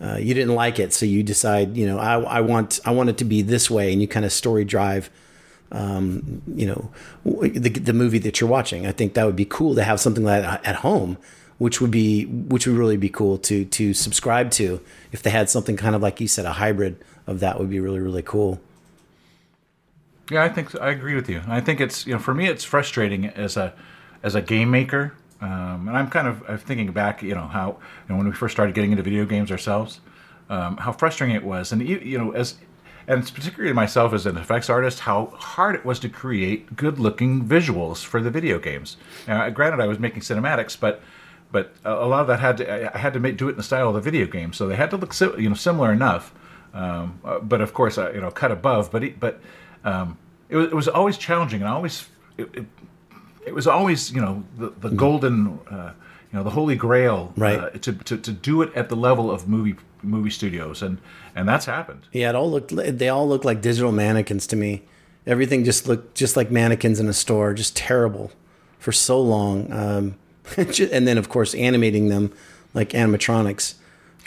Uh, 0.00 0.16
you 0.16 0.34
didn't 0.34 0.54
like 0.54 0.80
it, 0.80 0.92
so 0.92 1.06
you 1.06 1.22
decide, 1.22 1.76
you 1.76 1.86
know, 1.86 1.96
I, 1.96 2.20
I 2.20 2.40
want 2.40 2.80
I 2.84 2.90
want 2.90 3.08
it 3.08 3.18
to 3.18 3.24
be 3.24 3.42
this 3.42 3.70
way, 3.70 3.92
and 3.92 4.02
you 4.02 4.08
kind 4.08 4.24
of 4.24 4.32
story 4.32 4.64
drive 4.64 5.10
um, 5.72 6.42
you 6.54 6.66
know, 6.66 6.90
the, 7.24 7.70
the 7.70 7.92
movie 7.92 8.18
that 8.18 8.40
you're 8.40 8.50
watching. 8.50 8.86
I 8.86 8.92
think 8.92 9.14
that 9.14 9.24
would 9.24 9.36
be 9.36 9.46
cool 9.46 9.74
to 9.74 9.82
have 9.82 10.00
something 10.00 10.22
like 10.22 10.42
that 10.42 10.64
at 10.64 10.76
home, 10.76 11.16
which 11.58 11.80
would 11.80 11.90
be 11.90 12.26
which 12.26 12.66
would 12.66 12.76
really 12.76 12.98
be 12.98 13.08
cool 13.08 13.38
to 13.38 13.64
to 13.64 13.94
subscribe 13.94 14.50
to. 14.52 14.80
If 15.10 15.22
they 15.22 15.30
had 15.30 15.48
something 15.48 15.76
kind 15.76 15.96
of 15.96 16.02
like 16.02 16.20
you 16.20 16.28
said, 16.28 16.44
a 16.44 16.52
hybrid 16.52 17.02
of 17.26 17.40
that 17.40 17.58
would 17.58 17.70
be 17.70 17.80
really 17.80 18.00
really 18.00 18.22
cool. 18.22 18.60
Yeah, 20.30 20.44
I 20.44 20.50
think. 20.50 20.78
I 20.78 20.90
agree 20.90 21.14
with 21.14 21.28
you. 21.28 21.42
I 21.48 21.60
think 21.60 21.80
it's 21.80 22.06
you 22.06 22.12
know 22.12 22.18
for 22.18 22.34
me 22.34 22.48
it's 22.48 22.64
frustrating 22.64 23.26
as 23.26 23.56
a 23.56 23.72
as 24.22 24.34
a 24.34 24.42
game 24.42 24.70
maker, 24.70 25.14
um, 25.42 25.88
and 25.88 25.96
I'm 25.96 26.08
kind 26.08 26.28
of 26.28 26.42
I'm 26.48 26.58
thinking 26.58 26.92
back 26.92 27.22
you 27.22 27.34
know 27.34 27.48
how 27.48 27.70
you 27.70 28.14
know 28.14 28.16
when 28.16 28.26
we 28.26 28.32
first 28.32 28.52
started 28.52 28.74
getting 28.74 28.92
into 28.92 29.02
video 29.02 29.26
games 29.26 29.50
ourselves, 29.50 30.00
um, 30.48 30.76
how 30.78 30.92
frustrating 30.92 31.36
it 31.36 31.44
was, 31.44 31.72
and 31.72 31.86
you, 31.86 31.98
you 31.98 32.16
know 32.16 32.30
as 32.30 32.56
and 33.08 33.22
particularly 33.34 33.72
myself 33.72 34.12
as 34.12 34.26
an 34.26 34.36
effects 34.36 34.70
artist, 34.70 35.00
how 35.00 35.26
hard 35.36 35.74
it 35.74 35.84
was 35.84 35.98
to 35.98 36.08
create 36.08 36.76
good 36.76 37.00
looking 37.00 37.44
visuals 37.44 38.04
for 38.04 38.22
the 38.22 38.30
video 38.30 38.60
games. 38.60 38.96
Now, 39.26 39.48
granted, 39.50 39.80
I 39.80 39.86
was 39.86 39.98
making 39.98 40.22
cinematics, 40.22 40.78
but 40.78 41.02
but 41.50 41.74
a 41.84 42.06
lot 42.06 42.20
of 42.20 42.28
that 42.28 42.40
had 42.40 42.56
to 42.58 42.94
I 42.94 42.98
had 42.98 43.12
to 43.14 43.20
make, 43.20 43.36
do 43.36 43.48
it 43.48 43.52
in 43.52 43.56
the 43.56 43.62
style 43.64 43.88
of 43.88 43.94
the 43.94 44.00
video 44.00 44.26
game, 44.26 44.52
so 44.52 44.68
they 44.68 44.76
had 44.76 44.90
to 44.90 44.96
look 44.96 45.14
you 45.38 45.48
know 45.48 45.54
similar 45.54 45.92
enough. 45.92 46.32
Um, 46.72 47.20
uh, 47.24 47.38
but 47.40 47.60
of 47.60 47.74
course, 47.74 47.98
uh, 47.98 48.12
you 48.12 48.20
know, 48.20 48.30
cut 48.30 48.50
above. 48.50 48.90
But 48.90 49.04
it, 49.04 49.20
but 49.20 49.40
um, 49.84 50.16
it, 50.48 50.56
was, 50.56 50.66
it 50.66 50.74
was 50.74 50.88
always 50.88 51.18
challenging, 51.18 51.60
and 51.60 51.68
I 51.68 51.72
always 51.72 52.08
it, 52.38 52.48
it, 52.54 52.66
it 53.46 53.54
was 53.54 53.66
always 53.66 54.12
you 54.12 54.20
know 54.20 54.44
the, 54.58 54.70
the 54.80 54.90
golden 54.90 55.58
uh, 55.70 55.92
you 56.32 56.38
know 56.38 56.44
the 56.44 56.50
holy 56.50 56.76
grail 56.76 57.32
Right. 57.36 57.58
uh, 57.58 57.70
to, 57.70 57.92
to 57.92 58.16
to 58.18 58.32
do 58.32 58.62
it 58.62 58.72
at 58.74 58.88
the 58.88 58.96
level 58.96 59.30
of 59.30 59.48
movie 59.48 59.76
movie 60.02 60.30
studios, 60.30 60.82
and 60.82 60.98
and 61.36 61.48
that's 61.48 61.66
happened. 61.66 62.02
Yeah, 62.12 62.30
it 62.30 62.34
all 62.34 62.50
looked 62.50 62.74
they 62.98 63.08
all 63.08 63.28
looked 63.28 63.44
like 63.44 63.60
digital 63.60 63.92
mannequins 63.92 64.46
to 64.48 64.56
me. 64.56 64.82
Everything 65.26 65.64
just 65.64 65.86
looked 65.86 66.16
just 66.16 66.36
like 66.36 66.50
mannequins 66.50 66.98
in 66.98 67.08
a 67.08 67.12
store, 67.12 67.54
just 67.54 67.76
terrible 67.76 68.32
for 68.78 68.90
so 68.92 69.20
long. 69.20 69.72
Um, 69.72 70.14
and 70.56 71.06
then 71.06 71.18
of 71.18 71.28
course 71.28 71.54
animating 71.54 72.08
them 72.08 72.32
like 72.74 72.90
animatronics. 72.90 73.74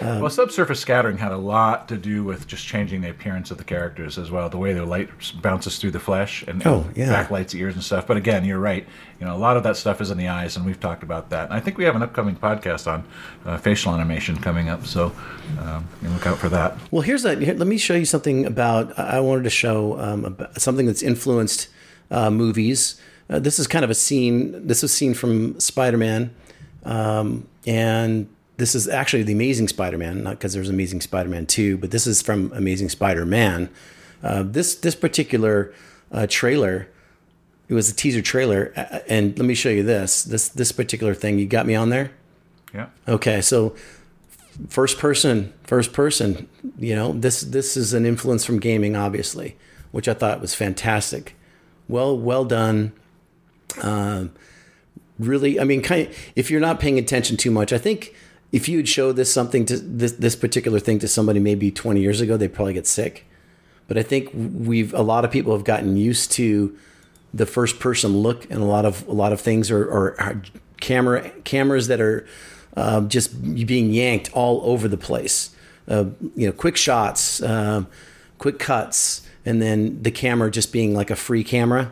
Well, 0.02 0.30
subsurface 0.30 0.80
scattering 0.80 1.18
had 1.18 1.32
a 1.32 1.38
lot 1.38 1.88
to 1.88 1.98
do 1.98 2.24
with 2.24 2.48
just 2.48 2.66
changing 2.66 3.02
the 3.02 3.10
appearance 3.10 3.52
of 3.52 3.58
the 3.58 3.64
characters 3.64 4.18
as 4.18 4.30
well, 4.30 4.50
the 4.50 4.58
way 4.58 4.74
the 4.74 4.86
light 4.86 5.10
bounces 5.42 5.78
through 5.80 5.92
the 5.92 6.00
flesh 6.00 6.44
and, 6.48 6.66
Oh, 6.68 6.82
and 6.88 6.98
yeah. 6.98 7.24
backlights 7.26 7.56
ears 7.56 7.76
and 7.76 7.84
stuff. 7.84 8.06
But 8.06 8.18
again, 8.18 8.44
you're 8.44 8.60
right. 8.60 8.86
You 9.20 9.26
know, 9.26 9.36
a 9.36 9.38
lot 9.40 9.56
of 9.58 9.64
that 9.64 9.78
stuff 9.78 10.02
is 10.02 10.12
in 10.12 10.18
the 10.18 10.28
eyes, 10.28 10.58
and 10.58 10.66
we've 10.66 10.80
talked 10.80 11.04
about 11.04 11.30
that. 11.30 11.46
And 11.46 11.54
I 11.54 11.60
think 11.60 11.78
we 11.78 11.86
have 11.86 11.96
an 11.96 12.04
upcoming 12.04 12.36
podcast 12.36 12.92
on 12.92 13.06
uh, 13.46 13.58
facial 13.58 13.94
animation 13.94 14.36
coming 14.38 14.68
up, 14.68 14.86
so 14.86 15.14
um, 15.62 15.88
you 16.02 16.10
look 16.10 16.28
out 16.28 16.38
for 16.38 16.50
that. 16.50 16.78
Well, 16.92 17.02
here's 17.02 17.24
a. 17.24 17.36
Here, 17.36 17.54
let 17.54 17.68
me 17.68 17.78
show 17.78 17.96
you 17.96 18.06
something 18.06 18.46
about. 18.46 18.98
I 19.00 19.20
wanted 19.22 19.44
to 19.46 19.50
show 19.50 20.00
um, 20.00 20.26
about 20.26 20.60
something 20.60 20.86
that's 20.86 21.04
influenced 21.04 21.70
uh, 22.12 22.30
movies. 22.30 23.00
Uh, 23.30 23.40
this 23.40 23.58
is 23.58 23.68
kind 23.68 23.86
of 23.86 23.90
a 23.90 23.96
scene. 23.96 24.68
This 24.68 24.82
was 24.82 24.92
seen 24.94 25.14
from 25.14 25.60
Spider-Man, 25.60 26.36
um, 26.84 27.48
and 27.66 28.28
this 28.58 28.76
is 28.76 28.88
actually 28.88 29.24
the 29.24 29.34
Amazing 29.34 29.68
Spider-Man, 29.68 30.24
not 30.24 30.32
because 30.32 30.54
there's 30.54 30.70
Amazing 30.70 31.02
Spider-Man 31.02 31.46
two, 31.46 31.78
but 31.78 31.92
this 31.92 32.08
is 32.08 32.22
from 32.22 32.52
Amazing 32.54 32.90
Spider-Man. 32.90 33.70
Uh, 34.24 34.44
this 34.44 34.76
this 34.76 34.96
particular 34.96 35.74
uh, 36.12 36.26
trailer, 36.30 36.88
it 37.68 37.74
was 37.74 37.90
a 37.90 37.96
teaser 37.96 38.22
trailer, 38.22 38.72
and 39.08 39.38
let 39.38 39.46
me 39.46 39.56
show 39.56 39.70
you 39.70 39.84
this. 39.84 40.24
This 40.24 40.48
this 40.50 40.72
particular 40.72 41.14
thing. 41.14 41.38
You 41.38 41.48
got 41.48 41.66
me 41.66 41.76
on 41.76 41.90
there. 41.90 42.12
Yeah. 42.74 42.88
Okay, 43.08 43.42
so 43.42 43.76
first 44.70 44.98
person, 44.98 45.54
first 45.64 45.94
person. 45.94 46.48
You 46.78 46.96
know, 46.96 47.14
this 47.14 47.42
this 47.42 47.76
is 47.76 47.94
an 47.94 48.06
influence 48.06 48.46
from 48.46 48.60
gaming, 48.60 48.96
obviously, 48.96 49.58
which 49.92 50.08
I 50.08 50.14
thought 50.14 50.42
was 50.42 50.56
fantastic. 50.56 51.36
Well, 51.88 52.18
well 52.18 52.46
done. 52.46 52.94
Um, 53.82 54.32
really, 55.20 55.60
I 55.60 55.66
mean, 55.66 55.82
kind 55.82 56.08
of, 56.08 56.18
if 56.36 56.50
you're 56.50 56.62
not 56.62 56.80
paying 56.80 56.98
attention 56.98 57.38
too 57.38 57.52
much, 57.52 57.74
I 57.74 57.78
think 57.78 58.16
if 58.52 58.70
you 58.70 58.78
had 58.78 58.88
showed 58.88 59.16
this 59.16 59.32
something 59.32 59.66
to 59.66 59.78
this 59.78 60.14
this 60.14 60.36
particular 60.36 60.80
thing 60.80 61.00
to 61.00 61.08
somebody 61.08 61.40
maybe 61.40 61.72
20 61.72 62.00
years 62.00 62.22
ago, 62.22 62.38
they'd 62.38 62.54
probably 62.54 62.74
get 62.74 62.88
sick. 62.88 63.26
But 63.88 63.98
I 63.98 64.04
think 64.04 64.32
we've 64.34 64.94
a 64.94 65.02
lot 65.02 65.26
of 65.26 65.32
people 65.32 65.54
have 65.54 65.64
gotten 65.64 65.98
used 65.98 66.32
to 66.34 66.78
the 67.34 67.46
first 67.46 67.80
person 67.80 68.18
look, 68.18 68.50
and 68.50 68.62
a 68.62 68.66
lot 68.66 68.86
of 68.86 69.08
a 69.08 69.12
lot 69.12 69.34
of 69.34 69.42
things 69.42 69.70
are, 69.70 69.84
are, 69.84 70.22
are 70.22 70.42
camera 70.80 71.30
cameras 71.44 71.88
that 71.88 72.00
are 72.00 72.26
um, 72.78 73.10
just 73.10 73.42
being 73.66 73.92
yanked 73.92 74.30
all 74.34 74.62
over 74.64 74.88
the 74.88 74.98
place. 74.98 75.56
Uh, 75.88 76.06
you 76.36 76.48
know, 76.48 76.52
quick 76.52 76.78
shots, 76.78 77.44
um, 77.44 77.88
quick 78.38 78.58
cuts, 78.58 79.28
and 79.46 79.62
then 79.62 80.02
the 80.02 80.12
camera 80.12 80.50
just 80.50 80.72
being 80.72 80.94
like 80.96 81.12
a 81.12 81.16
free 81.16 81.44
camera 81.44 81.92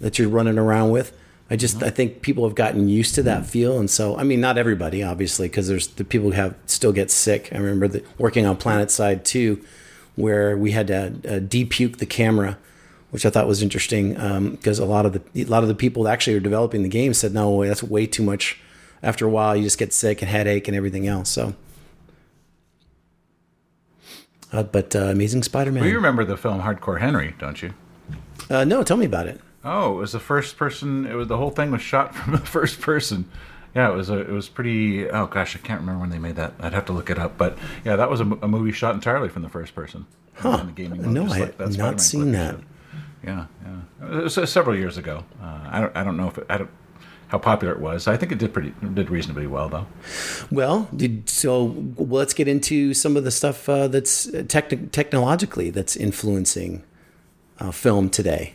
that 0.00 0.18
you're 0.18 0.28
running 0.28 0.58
around 0.58 0.90
with. 0.90 1.16
I 1.48 1.56
just 1.56 1.82
I 1.82 1.90
think 1.90 2.22
people 2.22 2.44
have 2.44 2.56
gotten 2.56 2.88
used 2.88 3.14
to 3.14 3.22
that 3.22 3.46
feel, 3.46 3.78
and 3.78 3.88
so 3.88 4.16
I 4.16 4.24
mean 4.24 4.40
not 4.40 4.58
everybody 4.58 5.02
obviously 5.02 5.48
because 5.48 5.68
there's 5.68 5.86
the 5.86 6.04
people 6.04 6.30
who 6.30 6.36
have 6.36 6.56
still 6.66 6.92
get 6.92 7.10
sick. 7.10 7.50
I 7.52 7.58
remember 7.58 7.86
the, 7.86 8.04
working 8.18 8.46
on 8.46 8.56
PlanetSide 8.56 9.22
2, 9.24 9.64
where 10.16 10.56
we 10.56 10.72
had 10.72 10.88
to 10.88 11.06
uh, 11.06 11.40
depuke 11.40 11.98
the 11.98 12.06
camera, 12.06 12.58
which 13.10 13.24
I 13.24 13.30
thought 13.30 13.46
was 13.46 13.62
interesting 13.62 14.14
because 14.50 14.80
a 14.80 14.84
lot 14.84 15.06
of 15.06 15.12
the 15.12 15.42
a 15.42 15.44
lot 15.44 15.62
of 15.62 15.68
the 15.68 15.74
people 15.74 16.02
that 16.04 16.12
actually 16.12 16.34
are 16.36 16.40
developing 16.40 16.82
the 16.82 16.88
game 16.88 17.14
said 17.14 17.32
no, 17.32 17.64
that's 17.64 17.82
way 17.82 18.06
too 18.06 18.24
much. 18.24 18.58
After 19.02 19.24
a 19.26 19.30
while, 19.30 19.54
you 19.54 19.62
just 19.62 19.78
get 19.78 19.92
sick 19.92 20.22
and 20.22 20.28
headache 20.28 20.66
and 20.66 20.76
everything 20.76 21.06
else. 21.06 21.28
So. 21.28 21.54
Uh, 24.52 24.62
but 24.62 24.96
uh, 24.96 25.00
Amazing 25.06 25.42
Spider-Man. 25.42 25.82
Well, 25.82 25.90
you 25.90 25.96
remember 25.96 26.24
the 26.24 26.36
film 26.36 26.62
Hardcore 26.62 27.00
Henry, 27.00 27.34
don't 27.38 27.60
you? 27.62 27.74
Uh, 28.48 28.64
no, 28.64 28.82
tell 28.82 28.96
me 28.96 29.04
about 29.06 29.26
it. 29.26 29.40
Oh, 29.66 29.98
it 29.98 30.00
was 30.00 30.12
the 30.12 30.20
first 30.20 30.56
person. 30.56 31.06
It 31.06 31.14
was 31.14 31.28
the 31.28 31.36
whole 31.36 31.50
thing 31.50 31.70
was 31.70 31.82
shot 31.82 32.14
from 32.14 32.32
the 32.32 32.38
first 32.38 32.80
person. 32.80 33.28
Yeah, 33.74 33.90
it 33.90 33.94
was 33.94 34.08
a, 34.08 34.18
it 34.20 34.30
was 34.30 34.48
pretty. 34.48 35.10
Oh 35.10 35.26
gosh, 35.26 35.54
I 35.54 35.58
can't 35.58 35.80
remember 35.80 36.00
when 36.00 36.10
they 36.10 36.18
made 36.18 36.36
that. 36.36 36.54
I'd 36.60 36.72
have 36.72 36.86
to 36.86 36.92
look 36.92 37.10
it 37.10 37.18
up. 37.18 37.36
But 37.36 37.58
yeah, 37.84 37.96
that 37.96 38.08
was 38.08 38.20
a, 38.20 38.24
a 38.24 38.48
movie 38.48 38.72
shot 38.72 38.94
entirely 38.94 39.28
from 39.28 39.42
the 39.42 39.50
first 39.50 39.74
person. 39.74 40.06
Huh? 40.34 40.58
In 40.60 40.66
the 40.66 40.72
gaming 40.72 41.02
mode, 41.02 41.12
no, 41.12 41.24
I 41.24 41.40
like 41.40 41.58
have 41.58 41.76
not 41.76 42.00
seen 42.00 42.32
that. 42.32 42.56
Yeah, 43.24 43.46
yeah. 43.64 44.18
It 44.18 44.22
was 44.24 44.38
uh, 44.38 44.46
several 44.46 44.76
years 44.76 44.96
ago. 44.96 45.24
Uh, 45.42 45.60
I 45.70 45.80
don't. 45.80 45.96
I 45.96 46.04
don't 46.04 46.16
know 46.16 46.28
if 46.28 46.38
it, 46.38 46.46
I 46.48 46.58
don't 46.58 46.70
how 47.28 47.38
popular 47.38 47.74
it 47.74 47.80
was. 47.80 48.06
I 48.06 48.16
think 48.16 48.32
it 48.32 48.38
did 48.38 48.52
pretty 48.52 48.72
did 48.94 49.10
reasonably 49.10 49.46
well 49.46 49.68
though. 49.68 49.86
Well, 50.50 50.88
did, 50.94 51.28
so 51.28 51.74
let's 51.96 52.34
get 52.34 52.48
into 52.48 52.94
some 52.94 53.16
of 53.16 53.24
the 53.24 53.30
stuff 53.30 53.68
uh, 53.68 53.88
that's 53.88 54.30
tech, 54.48 54.92
technologically 54.92 55.70
that's 55.70 55.96
influencing 55.96 56.84
uh, 57.58 57.72
film 57.72 58.10
today. 58.10 58.54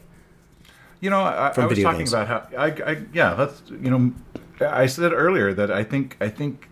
You 1.01 1.10
know, 1.10 1.22
I, 1.22 1.51
I 1.58 1.65
was 1.65 1.79
talking 1.79 2.00
games. 2.00 2.13
about 2.13 2.27
how 2.27 2.48
I, 2.58 2.67
I 2.67 3.01
yeah, 3.12 3.34
that's 3.34 3.63
you 3.70 3.89
know, 3.89 4.13
I 4.62 4.86
said 4.86 5.13
earlier 5.13 5.51
that 5.53 5.72
I 5.72 5.84
think 5.84 6.15
I 6.22 6.29
think 6.29 6.70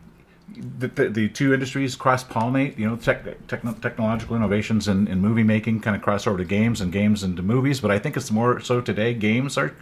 the, 0.55 0.87
the, 0.87 1.09
the 1.09 1.29
two 1.29 1.51
industries 1.51 1.95
cross 1.95 2.23
pollinate. 2.23 2.77
You 2.77 2.87
know, 2.87 2.95
tech, 2.95 3.25
technological 3.47 4.35
innovations 4.35 4.87
in, 4.87 5.07
in 5.07 5.19
movie 5.19 5.43
making 5.43 5.81
kind 5.81 5.95
of 5.95 6.03
cross 6.03 6.27
over 6.27 6.37
to 6.37 6.45
games 6.45 6.79
and 6.79 6.91
games 6.91 7.23
into 7.23 7.41
movies. 7.41 7.79
But 7.79 7.89
I 7.89 7.97
think 7.97 8.15
it's 8.15 8.29
more 8.29 8.59
so 8.59 8.81
today. 8.81 9.15
Games 9.15 9.57
are 9.57 9.75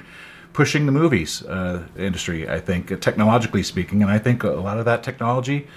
pushing 0.54 0.86
the 0.86 0.94
movies 0.94 1.44
uh, 1.44 1.86
industry. 1.98 2.50
I 2.50 2.62
think 2.62 3.02
technologically 3.02 3.64
speaking, 3.64 4.02
and 4.02 4.10
I 4.10 4.18
think 4.18 4.44
a 4.44 4.52
lot 4.52 4.80
of 4.80 4.86
that 4.86 5.04
technology. 5.04 5.68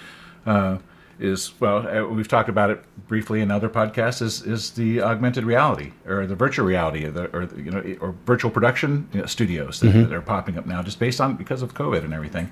Uh, 0.45 0.77
is 1.21 1.53
well, 1.59 1.87
uh, 1.87 2.05
we've 2.07 2.27
talked 2.27 2.49
about 2.49 2.69
it 2.69 2.83
briefly 3.07 3.41
in 3.41 3.51
other 3.51 3.69
podcasts. 3.69 4.21
Is 4.21 4.41
is 4.41 4.71
the 4.71 5.01
augmented 5.01 5.45
reality 5.45 5.91
or 6.07 6.25
the 6.25 6.35
virtual 6.35 6.65
reality, 6.65 7.05
or, 7.05 7.11
the, 7.11 7.35
or 7.35 7.43
you 7.55 7.71
know, 7.71 7.97
or 8.01 8.15
virtual 8.25 8.49
production 8.49 9.07
you 9.13 9.21
know, 9.21 9.25
studios 9.27 9.79
that, 9.79 9.87
mm-hmm. 9.87 10.09
that, 10.09 10.13
are 10.13 10.21
popping 10.21 10.57
up 10.57 10.65
now, 10.65 10.81
just 10.81 10.99
based 10.99 11.21
on 11.21 11.35
because 11.35 11.61
of 11.61 11.73
COVID 11.73 12.03
and 12.03 12.13
everything. 12.13 12.51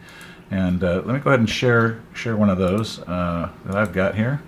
And 0.51 0.83
uh, 0.83 1.01
let 1.05 1.07
me 1.07 1.19
go 1.19 1.31
ahead 1.31 1.39
and 1.39 1.49
share 1.49 2.01
share 2.13 2.37
one 2.37 2.49
of 2.49 2.57
those 2.57 2.99
uh, 2.99 3.49
that 3.65 3.75
I've 3.75 3.93
got 3.93 4.15
here. 4.15 4.41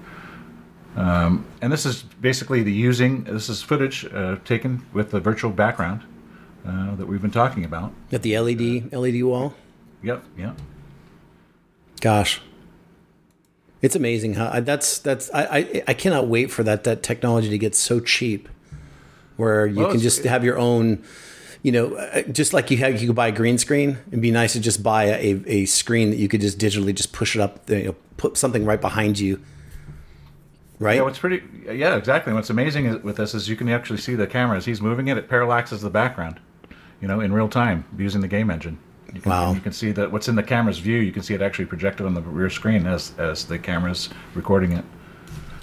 Um, 0.95 1.45
and 1.61 1.71
this 1.71 1.85
is 1.85 2.03
basically 2.03 2.63
the 2.63 2.71
using. 2.71 3.23
This 3.23 3.49
is 3.49 3.61
footage 3.61 4.05
uh, 4.05 4.37
taken 4.45 4.85
with 4.93 5.11
the 5.11 5.19
virtual 5.19 5.51
background 5.51 6.03
uh, 6.67 6.95
that 6.95 7.07
we've 7.07 7.21
been 7.21 7.31
talking 7.31 7.65
about. 7.65 7.93
At 8.11 8.21
the 8.21 8.37
LED 8.37 8.93
LED 8.93 9.23
wall. 9.23 9.53
Yep. 10.03 10.23
Yep. 10.37 10.59
Gosh, 12.01 12.41
it's 13.81 13.95
amazing 13.95 14.35
how 14.35 14.59
that's 14.59 14.99
that's 14.99 15.31
I, 15.33 15.43
I, 15.43 15.83
I 15.87 15.93
cannot 15.93 16.27
wait 16.27 16.51
for 16.51 16.63
that 16.63 16.83
that 16.83 17.03
technology 17.03 17.49
to 17.49 17.57
get 17.57 17.75
so 17.75 17.99
cheap, 17.99 18.47
where 19.37 19.65
you 19.65 19.79
well, 19.79 19.91
can 19.91 19.99
just 19.99 20.23
have 20.23 20.43
your 20.43 20.57
own, 20.57 21.03
you 21.63 21.71
know, 21.71 21.95
uh, 21.95 22.21
just 22.23 22.53
like 22.53 22.69
you 22.69 22.77
have 22.77 23.01
you 23.01 23.07
could 23.07 23.15
buy 23.15 23.27
a 23.27 23.31
green 23.31 23.57
screen. 23.57 23.97
It'd 24.07 24.21
be 24.21 24.31
nice 24.31 24.53
to 24.53 24.59
just 24.59 24.83
buy 24.83 25.05
a, 25.05 25.43
a 25.47 25.65
screen 25.65 26.11
that 26.11 26.17
you 26.17 26.27
could 26.27 26.41
just 26.41 26.59
digitally 26.59 26.93
just 26.93 27.11
push 27.11 27.35
it 27.35 27.41
up, 27.41 27.69
you 27.69 27.83
know, 27.83 27.95
put 28.17 28.37
something 28.37 28.65
right 28.65 28.79
behind 28.79 29.19
you. 29.19 29.41
Right. 30.77 30.95
Yeah, 30.95 31.03
what's 31.03 31.19
pretty 31.19 31.43
yeah 31.65 31.95
exactly. 31.95 32.33
What's 32.33 32.49
amazing 32.49 33.01
with 33.01 33.17
this 33.17 33.33
is 33.33 33.49
you 33.49 33.55
can 33.55 33.69
actually 33.69 33.99
see 33.99 34.15
the 34.15 34.27
camera 34.27 34.57
as 34.57 34.65
he's 34.65 34.81
moving 34.81 35.07
it. 35.07 35.17
It 35.17 35.27
parallaxes 35.27 35.81
the 35.81 35.89
background, 35.89 36.39
you 37.01 37.07
know, 37.07 37.19
in 37.19 37.33
real 37.33 37.49
time 37.49 37.85
using 37.97 38.21
the 38.21 38.27
game 38.27 38.51
engine. 38.51 38.77
You 39.13 39.21
can, 39.21 39.29
wow. 39.29 39.53
You 39.53 39.59
can 39.59 39.73
see 39.73 39.91
that 39.91 40.11
what's 40.11 40.27
in 40.27 40.35
the 40.35 40.43
camera's 40.43 40.79
view. 40.79 40.97
You 40.97 41.11
can 41.11 41.23
see 41.23 41.33
it 41.33 41.41
actually 41.41 41.65
projected 41.65 42.05
on 42.05 42.13
the 42.13 42.21
rear 42.21 42.49
screen 42.49 42.87
as 42.87 43.13
as 43.17 43.45
the 43.45 43.59
camera's 43.59 44.09
recording 44.35 44.71
it. 44.71 44.85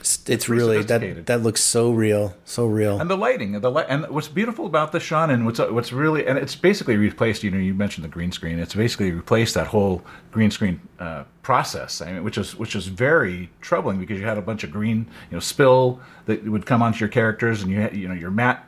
It's, 0.00 0.28
it's 0.28 0.48
really 0.48 0.82
that 0.82 1.26
that 1.26 1.42
looks 1.42 1.60
so 1.60 1.90
real, 1.90 2.34
so 2.44 2.66
real. 2.66 3.00
And 3.00 3.10
the 3.10 3.16
lighting, 3.16 3.60
the 3.60 3.70
light, 3.70 3.86
and 3.88 4.08
what's 4.08 4.28
beautiful 4.28 4.64
about 4.66 4.92
the 4.92 5.00
Sean, 5.00 5.28
and 5.30 5.44
what's 5.44 5.58
what's 5.58 5.92
really, 5.92 6.26
and 6.26 6.38
it's 6.38 6.54
basically 6.54 6.96
replaced. 6.96 7.42
You 7.42 7.50
know, 7.50 7.58
you 7.58 7.74
mentioned 7.74 8.04
the 8.04 8.08
green 8.08 8.32
screen. 8.32 8.58
It's 8.58 8.74
basically 8.74 9.10
replaced 9.10 9.54
that 9.54 9.66
whole 9.66 10.02
green 10.30 10.50
screen 10.50 10.80
uh, 10.98 11.24
process. 11.42 12.00
I 12.00 12.12
mean, 12.12 12.24
which 12.24 12.38
is 12.38 12.56
which 12.56 12.74
is 12.76 12.86
very 12.86 13.50
troubling 13.60 13.98
because 13.98 14.18
you 14.18 14.24
had 14.24 14.38
a 14.38 14.42
bunch 14.42 14.64
of 14.64 14.70
green, 14.70 15.06
you 15.30 15.36
know, 15.36 15.40
spill 15.40 16.00
that 16.26 16.44
would 16.44 16.64
come 16.64 16.80
onto 16.80 17.00
your 17.00 17.08
characters, 17.08 17.62
and 17.62 17.70
you 17.70 17.80
had, 17.80 17.96
you 17.96 18.08
know 18.08 18.14
your 18.14 18.30
matte 18.30 18.66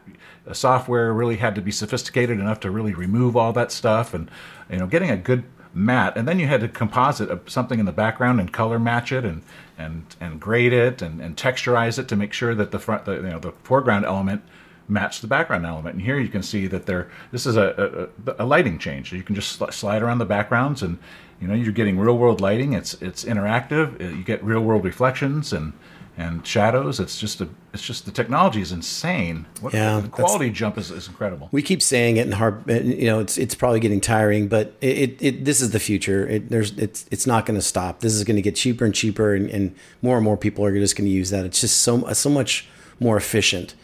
software 0.52 1.12
really 1.12 1.36
had 1.36 1.54
to 1.54 1.60
be 1.60 1.70
sophisticated 1.70 2.38
enough 2.38 2.60
to 2.60 2.70
really 2.70 2.94
remove 2.94 3.36
all 3.36 3.52
that 3.52 3.72
stuff, 3.72 4.14
and 4.14 4.30
you 4.70 4.78
know, 4.78 4.86
getting 4.86 5.10
a 5.10 5.16
good 5.16 5.44
matte, 5.72 6.16
and 6.16 6.26
then 6.26 6.38
you 6.38 6.46
had 6.46 6.60
to 6.60 6.68
composite 6.68 7.50
something 7.50 7.78
in 7.78 7.86
the 7.86 7.92
background 7.92 8.40
and 8.40 8.52
color 8.52 8.78
match 8.78 9.12
it, 9.12 9.24
and 9.24 9.42
and 9.78 10.16
and 10.20 10.40
grade 10.40 10.72
it, 10.72 11.02
and, 11.02 11.20
and 11.20 11.36
texturize 11.36 11.98
it 11.98 12.08
to 12.08 12.16
make 12.16 12.32
sure 12.32 12.54
that 12.54 12.70
the 12.70 12.78
front, 12.78 13.04
the, 13.04 13.14
you 13.14 13.22
know, 13.22 13.38
the 13.38 13.52
foreground 13.62 14.04
element 14.04 14.42
matched 14.88 15.22
the 15.22 15.28
background 15.28 15.64
element. 15.64 15.94
And 15.94 16.02
here 16.02 16.18
you 16.18 16.28
can 16.28 16.42
see 16.42 16.66
that 16.66 16.86
there, 16.86 17.08
this 17.30 17.46
is 17.46 17.56
a, 17.56 18.10
a, 18.26 18.44
a 18.44 18.44
lighting 18.44 18.78
change. 18.78 19.12
You 19.12 19.22
can 19.22 19.36
just 19.36 19.52
sl- 19.52 19.70
slide 19.70 20.02
around 20.02 20.18
the 20.18 20.24
backgrounds, 20.24 20.82
and 20.82 20.98
you 21.40 21.48
know, 21.48 21.54
you're 21.54 21.72
getting 21.72 21.98
real 21.98 22.18
world 22.18 22.40
lighting. 22.40 22.72
It's 22.74 22.94
it's 22.94 23.24
interactive. 23.24 24.00
You 24.00 24.24
get 24.24 24.42
real 24.44 24.60
world 24.60 24.84
reflections, 24.84 25.52
and 25.52 25.72
and 26.20 26.46
shadows. 26.46 27.00
It's 27.00 27.18
just 27.18 27.40
a, 27.40 27.48
it's 27.72 27.82
just 27.82 28.04
the 28.04 28.10
technology 28.10 28.60
is 28.60 28.72
insane. 28.72 29.46
What, 29.60 29.72
yeah, 29.72 30.00
the 30.00 30.08
quality 30.08 30.50
jump 30.50 30.76
is, 30.76 30.90
is 30.90 31.08
incredible. 31.08 31.48
We 31.50 31.62
keep 31.62 31.80
saying 31.80 32.18
it, 32.18 32.26
and 32.26 32.34
hard, 32.34 32.62
you 32.68 33.06
know, 33.06 33.20
it's 33.20 33.38
it's 33.38 33.54
probably 33.54 33.80
getting 33.80 34.00
tiring, 34.00 34.46
but 34.46 34.74
it, 34.82 34.98
it, 34.98 35.22
it 35.22 35.44
this 35.46 35.62
is 35.62 35.70
the 35.70 35.80
future. 35.80 36.28
It, 36.28 36.50
there's 36.50 36.72
it's 36.72 37.06
it's 37.10 37.26
not 37.26 37.46
going 37.46 37.58
to 37.58 37.64
stop. 37.64 38.00
This 38.00 38.12
is 38.12 38.22
going 38.24 38.36
to 38.36 38.42
get 38.42 38.54
cheaper 38.54 38.84
and 38.84 38.94
cheaper, 38.94 39.34
and, 39.34 39.48
and 39.48 39.74
more 40.02 40.16
and 40.16 40.24
more 40.24 40.36
people 40.36 40.64
are 40.64 40.74
just 40.74 40.94
going 40.94 41.06
to 41.06 41.12
use 41.12 41.30
that. 41.30 41.46
It's 41.46 41.60
just 41.60 41.78
so 41.78 42.12
so 42.12 42.28
much 42.28 42.68
more 43.00 43.16
efficient. 43.16 43.74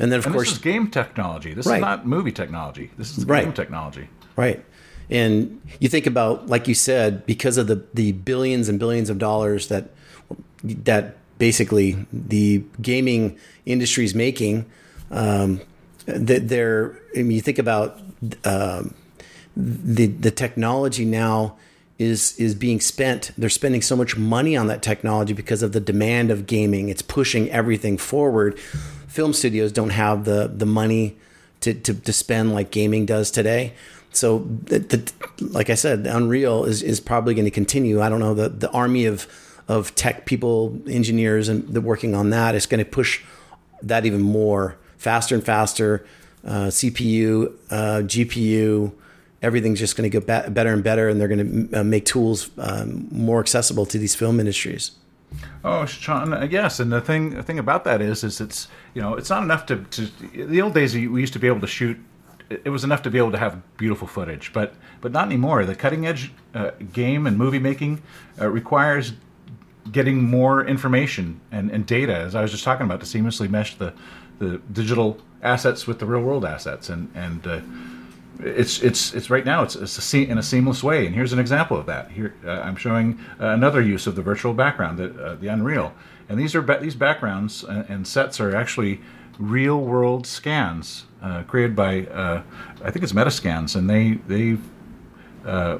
And 0.00 0.10
then 0.10 0.18
of 0.18 0.26
and 0.26 0.34
course, 0.34 0.48
this 0.48 0.56
is 0.56 0.62
game 0.62 0.90
technology. 0.90 1.54
This 1.54 1.66
right. 1.66 1.76
is 1.76 1.80
not 1.80 2.06
movie 2.06 2.32
technology. 2.32 2.90
This 2.98 3.16
is 3.16 3.24
right. 3.24 3.44
game 3.44 3.52
technology. 3.52 4.08
Right. 4.34 4.64
And 5.10 5.60
you 5.78 5.88
think 5.88 6.06
about, 6.06 6.48
like 6.48 6.66
you 6.66 6.74
said, 6.74 7.24
because 7.26 7.56
of 7.56 7.68
the 7.68 7.84
the 7.94 8.10
billions 8.12 8.68
and 8.68 8.80
billions 8.80 9.10
of 9.10 9.18
dollars 9.18 9.68
that 9.68 9.90
that 10.64 11.18
basically 11.38 12.06
the 12.12 12.64
gaming 12.80 13.38
industry 13.66 14.04
is 14.04 14.14
making. 14.14 14.66
Um, 15.10 15.60
that 16.06 16.48
they're, 16.48 16.98
I 17.16 17.18
mean, 17.18 17.32
you 17.32 17.40
think 17.40 17.58
about 17.58 18.00
um, 18.44 18.94
the 19.56 20.06
the 20.06 20.30
technology 20.30 21.04
now 21.04 21.56
is 21.98 22.36
is 22.38 22.54
being 22.54 22.80
spent. 22.80 23.30
They're 23.38 23.48
spending 23.48 23.82
so 23.82 23.96
much 23.96 24.16
money 24.16 24.56
on 24.56 24.66
that 24.66 24.82
technology 24.82 25.32
because 25.32 25.62
of 25.62 25.72
the 25.72 25.80
demand 25.80 26.30
of 26.30 26.46
gaming. 26.46 26.88
It's 26.88 27.02
pushing 27.02 27.50
everything 27.50 27.96
forward. 27.96 28.58
Film 29.06 29.32
studios 29.32 29.72
don't 29.72 29.90
have 29.90 30.24
the 30.24 30.50
the 30.54 30.66
money 30.66 31.16
to 31.60 31.72
to, 31.74 31.94
to 31.94 32.12
spend 32.12 32.52
like 32.52 32.70
gaming 32.70 33.06
does 33.06 33.30
today. 33.30 33.74
So, 34.12 34.46
the, 34.64 34.78
the, 34.78 35.12
like 35.40 35.70
I 35.70 35.74
said, 35.74 36.06
Unreal 36.06 36.64
is 36.64 36.82
is 36.82 37.00
probably 37.00 37.34
going 37.34 37.46
to 37.46 37.50
continue. 37.50 38.00
I 38.00 38.08
don't 38.08 38.20
know 38.20 38.34
the 38.34 38.48
the 38.48 38.70
army 38.70 39.06
of 39.06 39.26
of 39.68 39.94
tech 39.94 40.26
people, 40.26 40.78
engineers, 40.86 41.48
and 41.48 41.66
the 41.68 41.80
working 41.80 42.14
on 42.14 42.30
that 42.30 42.54
is 42.54 42.66
going 42.66 42.84
to 42.84 42.90
push 42.90 43.22
that 43.82 44.06
even 44.06 44.20
more, 44.20 44.76
faster 44.96 45.34
and 45.34 45.44
faster. 45.44 46.04
Uh, 46.44 46.66
CPU, 46.66 47.54
uh, 47.70 48.02
GPU, 48.02 48.92
everything's 49.40 49.78
just 49.78 49.96
going 49.96 50.10
to 50.10 50.20
get 50.20 50.26
be- 50.26 50.50
better 50.50 50.72
and 50.72 50.84
better, 50.84 51.08
and 51.08 51.20
they're 51.20 51.28
going 51.28 51.68
to 51.68 51.80
uh, 51.80 51.84
make 51.84 52.04
tools 52.04 52.50
um, 52.58 53.08
more 53.10 53.40
accessible 53.40 53.86
to 53.86 53.98
these 53.98 54.14
film 54.14 54.40
industries. 54.40 54.92
Oh, 55.64 55.84
Sean, 55.86 56.48
yes, 56.50 56.80
and 56.80 56.92
the 56.92 57.00
thing 57.00 57.30
the 57.30 57.42
thing 57.42 57.58
about 57.58 57.84
that 57.84 58.00
is, 58.00 58.22
is 58.22 58.40
it's 58.40 58.68
you 58.94 59.02
know 59.02 59.14
it's 59.14 59.30
not 59.30 59.42
enough 59.42 59.66
to, 59.66 59.76
to 59.76 60.06
the 60.46 60.62
old 60.62 60.74
days 60.74 60.94
we 60.94 61.20
used 61.20 61.32
to 61.32 61.38
be 61.38 61.46
able 61.46 61.60
to 61.60 61.66
shoot. 61.66 61.98
It 62.50 62.68
was 62.68 62.84
enough 62.84 63.02
to 63.02 63.10
be 63.10 63.18
able 63.18 63.32
to 63.32 63.38
have 63.38 63.60
beautiful 63.76 64.06
footage, 64.06 64.52
but 64.52 64.74
but 65.00 65.12
not 65.12 65.26
anymore. 65.26 65.64
The 65.64 65.74
cutting 65.74 66.06
edge 66.06 66.30
uh, 66.54 66.70
game 66.92 67.26
and 67.26 67.36
movie 67.36 67.58
making 67.58 68.02
uh, 68.40 68.48
requires 68.48 69.14
getting 69.92 70.22
more 70.22 70.64
information 70.64 71.40
and, 71.52 71.70
and 71.70 71.86
data, 71.86 72.14
as 72.14 72.34
I 72.34 72.42
was 72.42 72.50
just 72.50 72.64
talking 72.64 72.86
about, 72.86 73.00
to 73.00 73.06
seamlessly 73.06 73.48
mesh 73.48 73.76
the, 73.76 73.92
the 74.38 74.58
digital 74.72 75.18
assets 75.42 75.86
with 75.86 75.98
the 75.98 76.06
real 76.06 76.22
world 76.22 76.44
assets. 76.44 76.88
And, 76.88 77.10
and 77.14 77.46
uh, 77.46 77.60
it's 78.40 78.82
it's 78.82 79.14
it's 79.14 79.30
right 79.30 79.44
now 79.44 79.62
it's, 79.62 79.76
it's 79.76 79.96
a 79.96 80.00
se- 80.00 80.28
in 80.28 80.38
a 80.38 80.42
seamless 80.42 80.82
way. 80.82 81.06
And 81.06 81.14
here's 81.14 81.32
an 81.32 81.38
example 81.38 81.76
of 81.76 81.86
that. 81.86 82.10
Here 82.10 82.34
uh, 82.44 82.50
i'm 82.50 82.76
showing 82.76 83.18
uh, 83.40 83.48
another 83.48 83.80
use 83.80 84.06
of 84.06 84.16
the 84.16 84.22
virtual 84.22 84.54
background 84.54 84.98
the, 84.98 85.24
uh, 85.24 85.34
the 85.36 85.48
unreal. 85.48 85.92
And 86.28 86.38
these 86.38 86.54
are 86.54 86.62
ba- 86.62 86.80
these 86.80 86.94
backgrounds 86.94 87.62
and, 87.62 87.88
and 87.88 88.08
sets 88.08 88.40
are 88.40 88.54
actually 88.56 89.00
real 89.38 89.80
world 89.80 90.26
scans 90.26 91.06
uh, 91.22 91.42
created 91.44 91.74
by 91.76 92.06
uh, 92.06 92.42
i 92.82 92.90
think 92.90 93.02
it's 93.02 93.12
Megascans. 93.12 93.76
And 93.76 93.88
they 93.88 94.14
they 94.26 94.58
uh, 95.46 95.78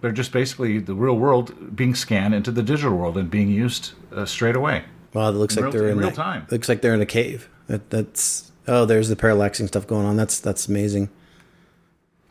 they're 0.00 0.12
just 0.12 0.32
basically 0.32 0.78
the 0.78 0.94
real 0.94 1.16
world 1.16 1.74
being 1.76 1.94
scanned 1.94 2.34
into 2.34 2.50
the 2.50 2.62
digital 2.62 2.96
world 2.96 3.16
and 3.16 3.30
being 3.30 3.48
used 3.50 3.92
straight 4.24 4.56
away 4.56 4.84
wow 5.14 5.28
it 5.28 5.32
looks 5.32 5.56
in 5.56 5.64
like 5.64 5.72
real, 5.72 5.82
they're 5.82 5.90
in 5.90 5.98
in 5.98 6.04
real 6.04 6.12
time 6.12 6.46
looks 6.50 6.68
like 6.68 6.80
they're 6.82 6.94
in 6.94 7.00
a 7.00 7.06
cave 7.06 7.48
that, 7.66 7.90
that's 7.90 8.52
oh 8.68 8.84
there's 8.84 9.08
the 9.08 9.16
parallaxing 9.16 9.66
stuff 9.68 9.86
going 9.86 10.06
on 10.06 10.16
that's 10.16 10.38
that's 10.40 10.68
amazing 10.68 11.08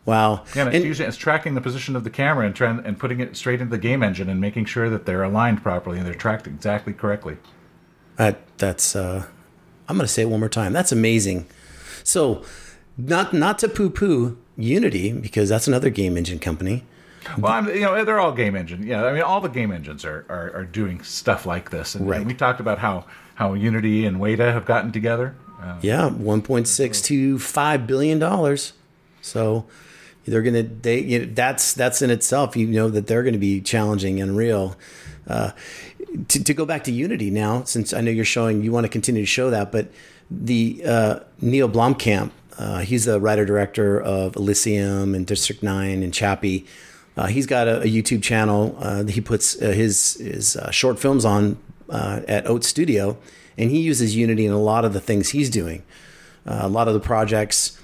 wow 0.06 0.43
Yeah, 0.56 0.63
and 0.63 0.69
it's, 0.69 0.75
And- 0.78 0.86
using, 0.86 1.08
it's 1.08 1.17
tracking 1.17 1.56
the 1.56 1.62
position 1.62 1.95
of 1.95 2.04
the 2.04 2.10
camera 2.10 2.45
and 2.45 2.56
trying 2.56 2.80
and 2.86 2.97
putting 2.97 3.19
it 3.19 3.36
straight 3.36 3.62
into 3.62 3.71
the 3.71 3.78
game 3.82 4.04
engine 4.04 4.30
and 4.30 4.39
making 4.39 4.65
sure 4.65 4.89
that 4.89 5.06
they're 5.06 5.23
aligned 5.23 5.63
properly 5.63 5.97
and 5.97 6.06
they're 6.06 6.13
tracked 6.13 6.47
exactly 6.47 6.93
correctly. 6.93 7.38
That 8.17 8.39
that's 8.58 8.95
uh 8.95 9.25
I'm 9.88 9.97
going 9.97 10.08
to 10.08 10.12
say 10.12 10.23
it 10.23 10.30
one 10.30 10.39
more 10.39 10.49
time. 10.49 10.73
That's 10.73 10.91
amazing. 10.91 11.45
So, 12.04 12.43
not 12.97 13.34
not 13.34 13.60
to 13.60 13.67
poo-poo 13.67 14.38
Unity 14.58 15.12
because 15.12 15.49
that's 15.49 15.67
another 15.67 15.89
game 15.91 16.17
engine 16.17 16.39
company. 16.39 16.84
Well, 17.38 17.51
I'm, 17.51 17.67
you 17.69 17.81
know, 17.81 18.03
they're 18.05 18.19
all 18.19 18.31
game 18.31 18.55
engine. 18.55 18.85
Yeah, 18.85 19.03
I 19.05 19.13
mean, 19.13 19.21
all 19.23 19.41
the 19.41 19.49
game 19.49 19.71
engines 19.71 20.05
are, 20.05 20.25
are, 20.29 20.51
are 20.55 20.65
doing 20.65 21.01
stuff 21.03 21.45
like 21.45 21.69
this. 21.71 21.95
And, 21.95 22.07
Right. 22.09 22.17
and 22.17 22.27
we 22.27 22.33
talked 22.33 22.59
about 22.59 22.79
how 22.79 23.05
how 23.35 23.53
Unity 23.53 24.05
and 24.05 24.17
Weta 24.17 24.53
have 24.53 24.65
gotten 24.65 24.91
together. 24.91 25.35
Uh, 25.61 25.77
Yeah, 25.81 26.09
1.625 26.09 27.88
billion 27.88 28.19
dollars. 28.19 28.73
So, 29.21 29.65
they're 30.25 30.41
going 30.41 30.53
to 30.55 30.63
they 30.63 30.99
you 31.01 31.19
know, 31.19 31.31
that's 31.33 31.73
that's 31.73 32.01
in 32.01 32.09
itself 32.09 32.55
you 32.55 32.67
know 32.67 32.89
that 32.89 33.07
they're 33.07 33.23
going 33.23 33.33
to 33.33 33.39
be 33.39 33.61
challenging 33.61 34.21
Unreal. 34.21 34.75
Uh, 35.27 35.51
to, 36.27 36.43
to 36.43 36.53
go 36.53 36.65
back 36.65 36.83
to 36.85 36.91
Unity 36.91 37.29
now, 37.31 37.63
since 37.63 37.91
I 37.93 37.99
know 38.01 38.11
you're 38.11 38.23
showing, 38.25 38.63
you 38.63 38.71
want 38.71 38.85
to 38.85 38.89
continue 38.89 39.21
to 39.23 39.25
show 39.25 39.49
that, 39.49 39.71
but 39.71 39.88
the 40.31 40.81
uh, 40.85 41.19
Neil 41.41 41.67
Blomkamp, 41.67 42.29
uh, 42.57 42.79
he's 42.79 43.05
the 43.05 43.19
writer 43.19 43.43
director 43.45 43.99
of 43.99 44.35
Elysium 44.35 45.13
and 45.15 45.25
District 45.27 45.61
Nine 45.61 46.03
and 46.03 46.13
Chappie. 46.13 46.65
Uh, 47.17 47.28
he's 47.28 47.45
got 47.45 47.67
a, 47.67 47.82
a 47.82 47.86
YouTube 47.86 48.21
channel. 48.21 48.75
Uh, 48.80 49.04
he 49.06 49.21
puts 49.21 49.62
uh, 49.62 49.67
his 49.71 50.15
his 50.15 50.58
uh, 50.58 50.71
short 50.71 50.99
films 50.99 51.23
on 51.23 51.58
uh, 51.89 52.21
at 52.28 52.47
Oat 52.47 52.63
Studio, 52.63 53.17
and 53.58 53.71
he 53.71 53.80
uses 53.80 54.15
Unity 54.15 54.45
in 54.45 54.51
a 54.51 54.60
lot 54.60 54.86
of 54.86 54.93
the 54.93 54.99
things 54.99 55.30
he's 55.30 55.49
doing. 55.49 55.84
Uh, 56.45 56.60
a 56.62 56.69
lot 56.69 56.88
of 56.88 56.93
the 56.93 56.99
projects 56.99 57.80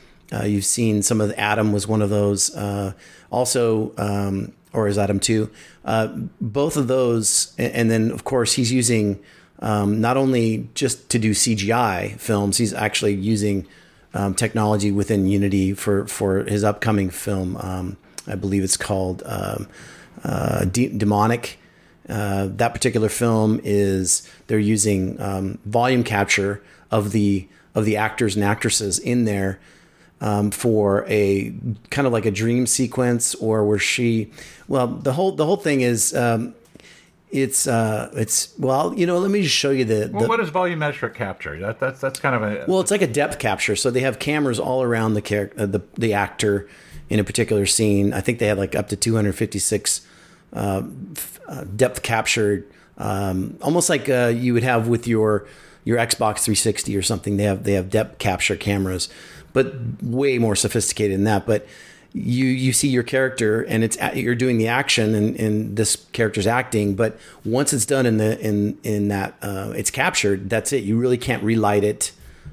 you've 0.46 0.66
seen, 0.66 1.02
some 1.02 1.20
of 1.20 1.28
the 1.28 1.40
Adam 1.40 1.74
was 1.74 1.88
one 1.88 2.02
of 2.02 2.10
those. 2.10 2.56
Also, 3.32 3.94
um, 3.98 4.54
or 4.74 4.88
is 4.88 4.98
Adam 4.98 5.20
two? 5.20 5.50
Both 6.40 6.78
of 6.78 6.88
those, 6.88 7.54
and, 7.58 7.74
and 7.74 7.92
then 7.92 8.12
of 8.12 8.24
course 8.24 8.54
he's 8.54 8.72
using 8.72 9.20
um, 9.60 10.02
not 10.02 10.18
only 10.18 10.70
just 10.74 11.10
to 11.10 11.20
do 11.20 11.32
CGI 11.32 12.20
films, 12.20 12.58
he's 12.58 12.74
actually 12.74 13.14
using 13.14 13.68
um, 14.14 14.34
technology 14.34 14.92
within 14.92 15.26
Unity 15.26 15.74
for 15.74 16.06
for 16.08 16.44
his 16.44 16.64
upcoming 16.64 17.10
film. 17.10 17.98
I 18.28 18.36
believe 18.36 18.64
it's 18.64 18.78
called 18.78 19.24
um, 19.26 19.68
uh, 20.24 20.66
De- 20.66 20.90
Demonic. 20.90 21.60
Uh, 22.10 22.48
that 22.52 22.74
particular 22.74 23.10
film 23.10 23.62
is 23.64 24.28
they're 24.48 24.60
using 24.60 25.20
um, 25.22 25.60
volume 25.66 26.04
capture 26.04 26.62
of 26.90 27.12
the 27.12 27.48
of 27.74 27.86
the 27.86 27.96
actors 27.96 28.36
and 28.36 28.44
actresses 28.44 29.00
in 29.00 29.24
there 29.24 29.60
um, 30.20 30.52
for 30.52 31.06
a 31.08 31.54
kind 31.90 32.06
of 32.06 32.14
like 32.14 32.26
a 32.26 32.32
dream 32.32 32.68
sequence, 32.68 33.34
or 33.36 33.66
where 33.66 33.80
she, 33.80 34.32
well, 34.68 34.88
the 34.88 35.14
whole 35.14 35.32
the 35.32 35.46
whole 35.46 35.58
thing 35.58 35.82
is. 35.82 36.14
Um, 36.16 36.56
it's 37.32 37.66
uh 37.66 38.12
it's 38.14 38.54
well 38.60 38.94
you 38.98 39.06
know 39.06 39.18
let 39.18 39.32
me 39.32 39.42
just 39.42 39.56
show 39.56 39.70
you 39.70 39.86
the, 39.86 40.08
the 40.08 40.10
well, 40.12 40.28
what 40.28 40.42
is 40.42 40.52
volumetric 40.52 41.14
capture? 41.14 41.58
That, 41.58 41.80
that's 41.80 42.02
that's 42.02 42.20
kind 42.20 42.36
of 42.36 42.44
a 42.44 42.66
well, 42.68 42.82
it's 42.82 42.92
like 42.92 43.02
a 43.02 43.08
depth 43.08 43.40
capture. 43.40 43.78
So 43.78 43.90
they 43.90 44.02
have 44.02 44.20
cameras 44.20 44.60
all 44.60 44.84
around 44.84 45.14
the 45.14 45.22
character, 45.22 45.62
uh, 45.62 45.66
the 45.66 45.82
the 45.94 46.14
actor 46.14 46.68
in 47.12 47.20
a 47.20 47.24
particular 47.26 47.66
scene. 47.66 48.14
I 48.14 48.22
think 48.22 48.40
they 48.40 48.48
had 48.48 48.58
like 48.58 48.74
up 48.74 48.88
to 48.88 48.96
256 48.96 50.08
uh, 50.54 50.84
uh, 51.46 51.64
depth 51.76 52.02
captured, 52.04 52.72
um, 52.98 53.58
almost 53.62 53.90
like 53.90 54.08
uh, 54.08 54.32
you 54.34 54.54
would 54.54 54.64
have 54.64 54.88
with 54.88 55.06
your 55.08 55.46
your 55.84 55.98
Xbox 55.98 56.40
360 56.40 56.96
or 56.96 57.02
something. 57.02 57.36
They 57.36 57.44
have 57.44 57.66
they 57.66 57.74
have 57.74 57.90
depth 57.90 58.18
capture 58.18 58.56
cameras, 58.56 59.10
but 59.52 59.76
way 60.02 60.38
more 60.38 60.56
sophisticated 60.56 61.18
than 61.18 61.26
that. 61.26 61.46
But 61.46 61.68
you 62.14 62.46
you 62.46 62.72
see 62.72 62.88
your 62.88 63.04
character 63.04 63.62
and 63.64 63.84
it's 63.84 63.98
you're 64.14 64.36
doing 64.36 64.58
the 64.58 64.70
action 64.70 65.14
and, 65.14 65.36
and 65.38 65.78
this 65.78 65.96
character's 66.12 66.46
acting 66.46 66.94
but 66.94 67.18
once 67.46 67.72
it's 67.72 67.86
done 67.86 68.06
in 68.06 68.18
the 68.18 68.38
in 68.42 68.78
in 68.84 69.08
that 69.08 69.34
uh, 69.42 69.72
it's 69.78 69.90
captured 69.90 70.50
that's 70.50 70.74
it 70.74 70.84
you 70.84 70.98
really 70.98 71.18
can't 71.18 71.42
relight 71.42 71.86
it 71.86 72.12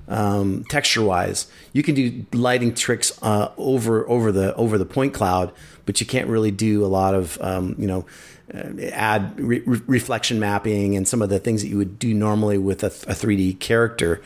um, 0.09 0.65
texture 0.65 1.03
wise 1.03 1.47
you 1.73 1.83
can 1.83 1.95
do 1.95 2.25
lighting 2.33 2.75
tricks 2.75 3.19
uh, 3.23 3.51
over 3.57 4.09
over 4.09 4.33
the 4.33 4.55
over 4.55 4.79
the 4.79 4.87
point 4.87 5.13
cloud 5.13 5.53
but 5.85 6.01
you 6.01 6.07
can't 6.07 6.29
really 6.29 6.51
do 6.51 6.85
a 6.85 6.89
lot 6.89 7.15
of 7.15 7.39
um, 7.41 7.75
you 7.79 7.87
know 7.87 8.07
uh, 8.55 8.81
add 8.93 9.39
re- 9.39 9.63
re- 9.67 9.83
reflection 9.87 10.41
mapping 10.41 10.97
and 10.97 11.07
some 11.07 11.21
of 11.21 11.29
the 11.29 11.39
things 11.39 11.63
that 11.63 11.69
you 11.69 11.77
would 11.77 11.99
do 11.99 12.15
normally 12.15 12.57
with 12.57 12.83
a, 12.83 12.87
a 12.87 13.15
3d 13.15 13.61
character 13.61 14.23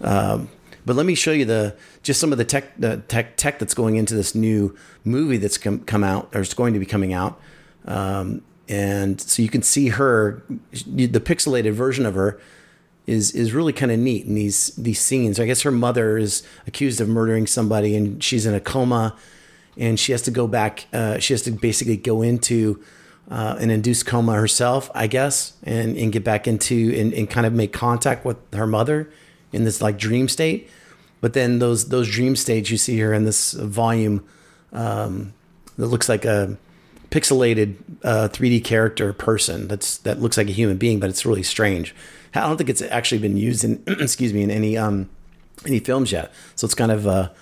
um, 0.00 0.48
but 0.88 0.96
let 0.96 1.04
me 1.04 1.14
show 1.14 1.32
you 1.32 1.44
the 1.44 1.76
just 2.02 2.18
some 2.18 2.32
of 2.32 2.38
the 2.38 2.46
tech 2.46 2.72
tech 3.08 3.36
tech 3.36 3.58
that's 3.58 3.74
going 3.74 3.96
into 3.96 4.14
this 4.14 4.34
new 4.34 4.74
movie 5.04 5.36
that's 5.36 5.58
come, 5.58 5.80
come 5.80 6.02
out 6.02 6.30
or 6.34 6.40
is 6.40 6.54
going 6.54 6.72
to 6.72 6.80
be 6.80 6.86
coming 6.86 7.12
out. 7.12 7.38
Um, 7.84 8.40
and 8.70 9.20
so 9.20 9.42
you 9.42 9.50
can 9.50 9.60
see 9.60 9.88
her 9.88 10.42
the 10.86 11.20
pixelated 11.20 11.72
version 11.72 12.06
of 12.06 12.14
her 12.14 12.40
is 13.08 13.32
is 13.32 13.52
really 13.52 13.72
kind 13.72 13.90
of 13.90 13.98
neat 13.98 14.26
in 14.26 14.34
these 14.34 14.68
these 14.76 15.00
scenes. 15.00 15.40
I 15.40 15.46
guess 15.46 15.62
her 15.62 15.70
mother 15.70 16.18
is 16.18 16.42
accused 16.66 17.00
of 17.00 17.08
murdering 17.08 17.46
somebody 17.46 17.96
and 17.96 18.22
she's 18.22 18.44
in 18.46 18.54
a 18.54 18.60
coma 18.60 19.16
and 19.76 19.98
she 19.98 20.12
has 20.12 20.22
to 20.22 20.30
go 20.30 20.46
back 20.46 20.86
uh, 20.92 21.18
she 21.18 21.32
has 21.32 21.42
to 21.42 21.50
basically 21.50 21.96
go 21.96 22.22
into 22.22 22.82
uh, 23.30 23.56
an 23.58 23.70
induced 23.70 24.06
coma 24.06 24.34
herself, 24.34 24.90
I 24.94 25.06
guess, 25.06 25.54
and, 25.62 25.96
and 25.96 26.12
get 26.12 26.24
back 26.24 26.46
into 26.46 26.94
and, 26.96 27.12
and 27.12 27.28
kind 27.28 27.46
of 27.46 27.52
make 27.52 27.72
contact 27.72 28.24
with 28.24 28.36
her 28.54 28.66
mother 28.66 29.10
in 29.52 29.64
this 29.64 29.80
like 29.80 29.98
dream 29.98 30.28
state. 30.28 30.70
But 31.20 31.32
then 31.32 31.58
those 31.58 31.88
those 31.88 32.08
dream 32.10 32.36
states, 32.36 32.70
you 32.70 32.76
see 32.76 32.98
her 33.00 33.12
in 33.12 33.24
this 33.24 33.52
volume 33.52 34.24
um, 34.72 35.32
that 35.76 35.86
looks 35.86 36.08
like 36.08 36.24
a 36.24 36.56
pixelated 37.10 37.76
uh, 38.04 38.28
3D 38.28 38.64
character 38.64 39.12
person. 39.12 39.66
That's 39.66 39.98
that 39.98 40.20
looks 40.20 40.36
like 40.36 40.48
a 40.48 40.52
human 40.52 40.76
being, 40.76 41.00
but 41.00 41.10
it's 41.10 41.26
really 41.26 41.42
strange. 41.42 41.94
I 42.34 42.40
don't 42.40 42.56
think 42.56 42.70
it's 42.70 42.82
actually 42.82 43.18
been 43.18 43.36
used 43.36 43.64
in 43.64 43.82
excuse 43.86 44.32
me 44.32 44.42
in 44.42 44.50
any 44.50 44.76
um, 44.76 45.08
any 45.66 45.80
films 45.80 46.12
yet. 46.12 46.32
So 46.54 46.64
it's 46.64 46.74
kind 46.74 46.92
of 46.92 47.06
a, 47.06 47.32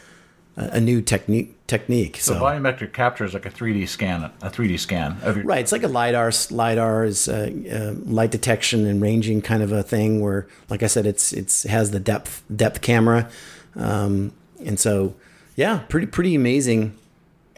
a 0.57 0.81
new 0.81 1.03
technique 1.03 1.55
technique. 1.67 2.19
so 2.19 2.35
So 2.35 2.41
volumetric 2.41 2.93
capture 2.93 3.25
is 3.25 3.35
like 3.35 3.47
a 3.47 3.51
3D 3.51 3.89
scan, 3.89 4.25
a 4.41 4.51
3D 4.51 4.79
scan 4.79 5.19
of 5.23 5.37
your, 5.37 5.45
Right, 5.45 5.61
it's 5.61 5.73
like 5.73 5.83
a 5.83 5.89
lidar. 5.89 6.31
Lidar 6.51 7.05
is 7.05 7.29
uh, 7.29 7.51
uh, 7.71 8.01
light 8.11 8.31
detection 8.31 8.87
and 8.87 9.03
ranging 9.03 9.43
kind 9.43 9.63
of 9.63 9.73
a 9.73 9.83
thing. 9.83 10.21
Where, 10.21 10.47
like 10.69 10.83
I 10.83 10.87
said, 10.87 11.07
it's 11.07 11.33
it's 11.33 11.65
has 11.65 11.91
the 11.91 12.01
depth 12.01 12.43
depth 12.55 12.81
camera, 12.81 13.29
um, 13.75 14.33
and 14.65 14.79
so 14.79 15.15
yeah, 15.57 15.81
pretty 15.89 16.07
pretty 16.07 16.35
amazing. 16.35 16.97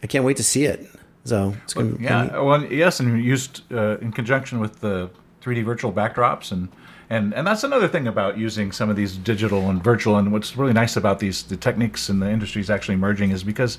I 0.03 0.07
can't 0.07 0.25
wait 0.25 0.37
to 0.37 0.45
see 0.45 0.65
it. 0.65 0.87
So 1.25 1.55
it's 1.65 1.75
gonna, 1.75 1.97
Yeah, 2.01 2.41
well, 2.41 2.65
yes, 2.65 3.01
and 3.01 3.23
used 3.23 3.71
uh, 3.73 3.99
in 3.99 4.13
conjunction 4.13 4.61
with 4.61 4.81
the 4.81 5.11
3D 5.43 5.65
virtual 5.65 5.93
backdrops, 5.93 6.53
and 6.53 6.69
and 7.11 7.35
and 7.35 7.47
that's 7.47 7.65
another 7.65 7.89
thing 7.89 8.07
about 8.07 8.37
using 8.37 8.71
some 8.73 8.91
of 8.91 8.97
these 8.97 9.17
digital 9.17 9.71
and 9.71 9.83
virtual. 9.83 10.17
And 10.17 10.33
what's 10.33 10.57
really 10.57 10.73
nice 10.73 10.97
about 10.97 11.21
these 11.21 11.43
the 11.43 11.57
techniques 11.57 12.09
and 12.09 12.21
the 12.21 12.31
industries 12.31 12.69
actually 12.69 12.97
merging 12.97 13.31
is 13.31 13.43
because 13.43 13.79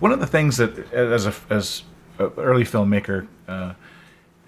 one 0.00 0.12
of 0.12 0.20
the 0.20 0.26
things 0.26 0.56
that 0.56 0.92
as 0.92 1.26
a 1.26 1.34
as 1.50 1.82
a 2.18 2.28
early 2.30 2.64
filmmaker 2.64 3.26
uh, 3.48 3.74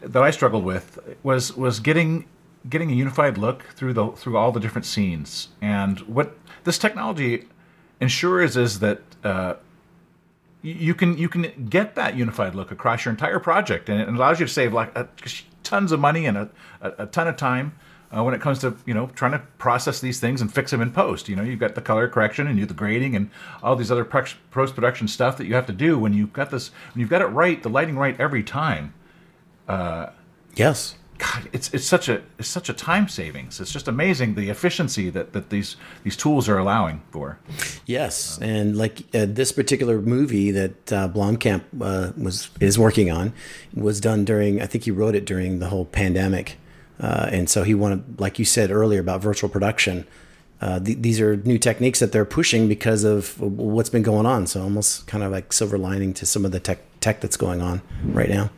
that 0.01 0.23
I 0.23 0.31
struggled 0.31 0.65
with 0.65 0.99
was 1.23 1.55
was 1.57 1.79
getting 1.81 2.27
getting 2.69 2.91
a 2.91 2.95
unified 2.95 3.37
look 3.37 3.65
through 3.75 3.93
the 3.93 4.09
through 4.13 4.37
all 4.37 4.51
the 4.51 4.61
different 4.61 4.87
scenes. 4.87 5.49
And 5.61 6.01
what 6.01 6.37
this 6.65 6.79
technology 6.79 7.47
ensures 8.01 8.57
is 8.57 8.79
that. 8.81 9.03
Uh, 9.23 9.55
you 10.63 10.95
can 10.95 11.17
you 11.17 11.29
can 11.29 11.69
get 11.71 11.95
that 11.95 12.17
unified 12.17 12.57
look 12.57 12.73
across 12.73 13.05
your 13.05 13.13
entire 13.13 13.39
project, 13.39 13.89
and 13.89 14.01
it 14.01 14.09
allows 14.09 14.41
you 14.41 14.47
to 14.47 14.53
save 14.53 14.73
like 14.73 14.91
a, 14.97 15.07
tons 15.63 15.93
of 15.93 16.01
money 16.01 16.27
and 16.27 16.37
a, 16.37 16.51
a, 16.81 16.93
a 17.01 17.07
ton 17.07 17.29
of 17.29 17.37
time 17.37 17.73
uh, 18.15 18.23
when 18.23 18.35
it 18.35 18.41
comes 18.41 18.59
to 18.61 18.77
you 18.87 18.95
know 18.95 19.09
trying 19.15 19.33
to 19.33 19.39
process 19.59 20.01
these 20.01 20.21
things 20.21 20.41
and 20.41 20.53
fix 20.53 20.71
them 20.71 20.81
in 20.81 20.93
post. 20.93 21.29
You 21.29 21.37
know, 21.37 21.43
you've 21.43 21.61
got 21.61 21.75
the 21.75 21.83
color 21.83 22.09
correction 22.09 22.47
and 22.47 22.59
you 22.59 22.67
the 22.67 22.75
grading 22.75 23.17
and 23.17 23.31
all 23.63 23.77
these 23.77 23.91
other 23.91 24.05
post 24.05 24.37
production 24.51 25.09
stuff 25.09 25.37
that 25.39 25.47
you 25.47 25.55
have 25.55 25.67
to 25.67 25.73
do 25.73 25.99
when 25.99 26.13
you've 26.13 26.33
got 26.33 26.51
this 26.51 26.71
when 26.93 27.01
you've 27.01 27.11
got 27.11 27.23
it 27.23 27.27
right, 27.27 27.63
the 27.63 27.69
lighting 27.69 27.97
right 27.97 28.19
every 28.21 28.43
time. 28.43 28.95
yes, 30.55 30.97
God, 31.19 31.49
it's 31.53 31.73
it's 31.73 31.87
such 31.87 32.09
a 32.09 32.23
it's 32.39 32.49
such 32.49 32.69
a 32.69 32.73
time 32.73 33.09
savings. 33.09 33.61
It's 33.61 33.73
just 33.73 33.89
amazing 33.89 34.35
the 34.35 34.51
efficiency 34.51 35.09
that, 35.11 35.33
that 35.33 35.51
these 35.51 35.77
these 36.05 36.17
tools 36.17 36.49
are 36.49 36.59
allowing 36.59 37.03
for. 37.11 37.39
Yes, 37.87 38.39
and 38.41 38.77
like 38.77 39.03
uh, 39.15 39.27
this 39.27 39.53
particular 39.53 40.01
movie 40.01 40.51
that 40.51 40.93
uh, 40.93 41.09
Blomkamp 41.09 41.63
uh, 41.81 42.13
was 42.21 42.51
is 42.61 42.79
working 42.79 43.11
on 43.11 43.33
was 43.75 44.01
done 44.01 44.25
during. 44.25 44.61
I 44.61 44.67
think 44.67 44.85
he 44.85 44.91
wrote 44.91 45.15
it 45.15 45.25
during 45.25 45.59
the 45.59 45.69
whole 45.69 45.87
pandemic, 45.87 46.59
uh, 47.01 47.29
and 47.31 47.49
so 47.49 47.63
he 47.63 47.75
wanted, 47.75 48.21
like 48.21 48.39
you 48.39 48.45
said 48.45 48.71
earlier 48.71 49.01
about 49.01 49.21
virtual 49.21 49.51
production. 49.51 50.07
Uh, 50.61 50.81
th- 50.81 50.99
these 51.01 51.21
are 51.21 51.37
new 51.37 51.59
techniques 51.59 52.01
that 52.01 52.13
they're 52.13 52.25
pushing 52.25 52.67
because 52.67 53.05
of 53.05 53.39
what's 53.41 53.91
been 53.91 54.03
going 54.03 54.25
on. 54.25 54.47
So 54.47 54.63
almost 54.63 55.07
kind 55.07 55.23
of 55.23 55.31
like 55.31 55.53
silver 55.53 55.77
lining 55.77 56.15
to 56.15 56.25
some 56.27 56.47
of 56.47 56.53
the 56.53 56.61
tech 56.61 56.79
tech 57.01 57.21
that's 57.21 57.37
going 57.37 57.61
on 57.61 57.83
right 58.07 58.31
now. 58.31 58.51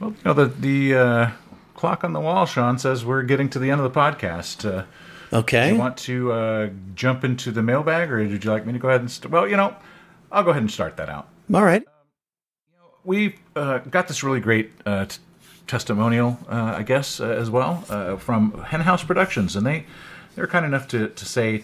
Well, 0.00 0.10
you 0.10 0.16
know 0.24 0.32
the 0.32 0.46
the 0.46 0.94
uh, 0.96 1.30
clock 1.74 2.02
on 2.04 2.12
the 2.12 2.20
wall, 2.20 2.44
Sean 2.44 2.78
says 2.78 3.04
we're 3.04 3.22
getting 3.22 3.48
to 3.50 3.58
the 3.58 3.70
end 3.70 3.80
of 3.80 3.92
the 3.92 3.98
podcast. 3.98 4.68
Uh, 4.68 4.84
okay. 5.32 5.68
Do 5.68 5.74
you 5.74 5.78
want 5.78 5.96
to 5.98 6.32
uh, 6.32 6.70
jump 6.94 7.24
into 7.24 7.52
the 7.52 7.62
mailbag, 7.62 8.10
or 8.10 8.16
would 8.16 8.44
you 8.44 8.50
like 8.50 8.66
me 8.66 8.72
to 8.72 8.78
go 8.78 8.88
ahead 8.88 9.00
and? 9.00 9.10
St- 9.10 9.30
well, 9.30 9.46
you 9.46 9.56
know, 9.56 9.76
I'll 10.32 10.42
go 10.42 10.50
ahead 10.50 10.62
and 10.62 10.70
start 10.70 10.96
that 10.96 11.08
out. 11.08 11.28
All 11.54 11.62
right. 11.62 11.84
We've 13.04 13.34
uh, 13.56 13.78
got 13.78 14.08
this 14.08 14.22
really 14.22 14.40
great 14.40 14.72
uh, 14.84 15.06
t- 15.06 15.18
testimonial, 15.70 16.36
uh, 16.48 16.74
I 16.76 16.82
guess, 16.82 17.20
uh, 17.20 17.28
as 17.28 17.48
well 17.48 17.84
uh, 17.88 18.16
from 18.16 18.64
Henhouse 18.64 19.04
Productions, 19.04 19.54
and 19.54 19.64
they 19.64 19.86
they're 20.34 20.48
kind 20.48 20.66
enough 20.66 20.88
to 20.88 21.08
to 21.08 21.24
say. 21.24 21.62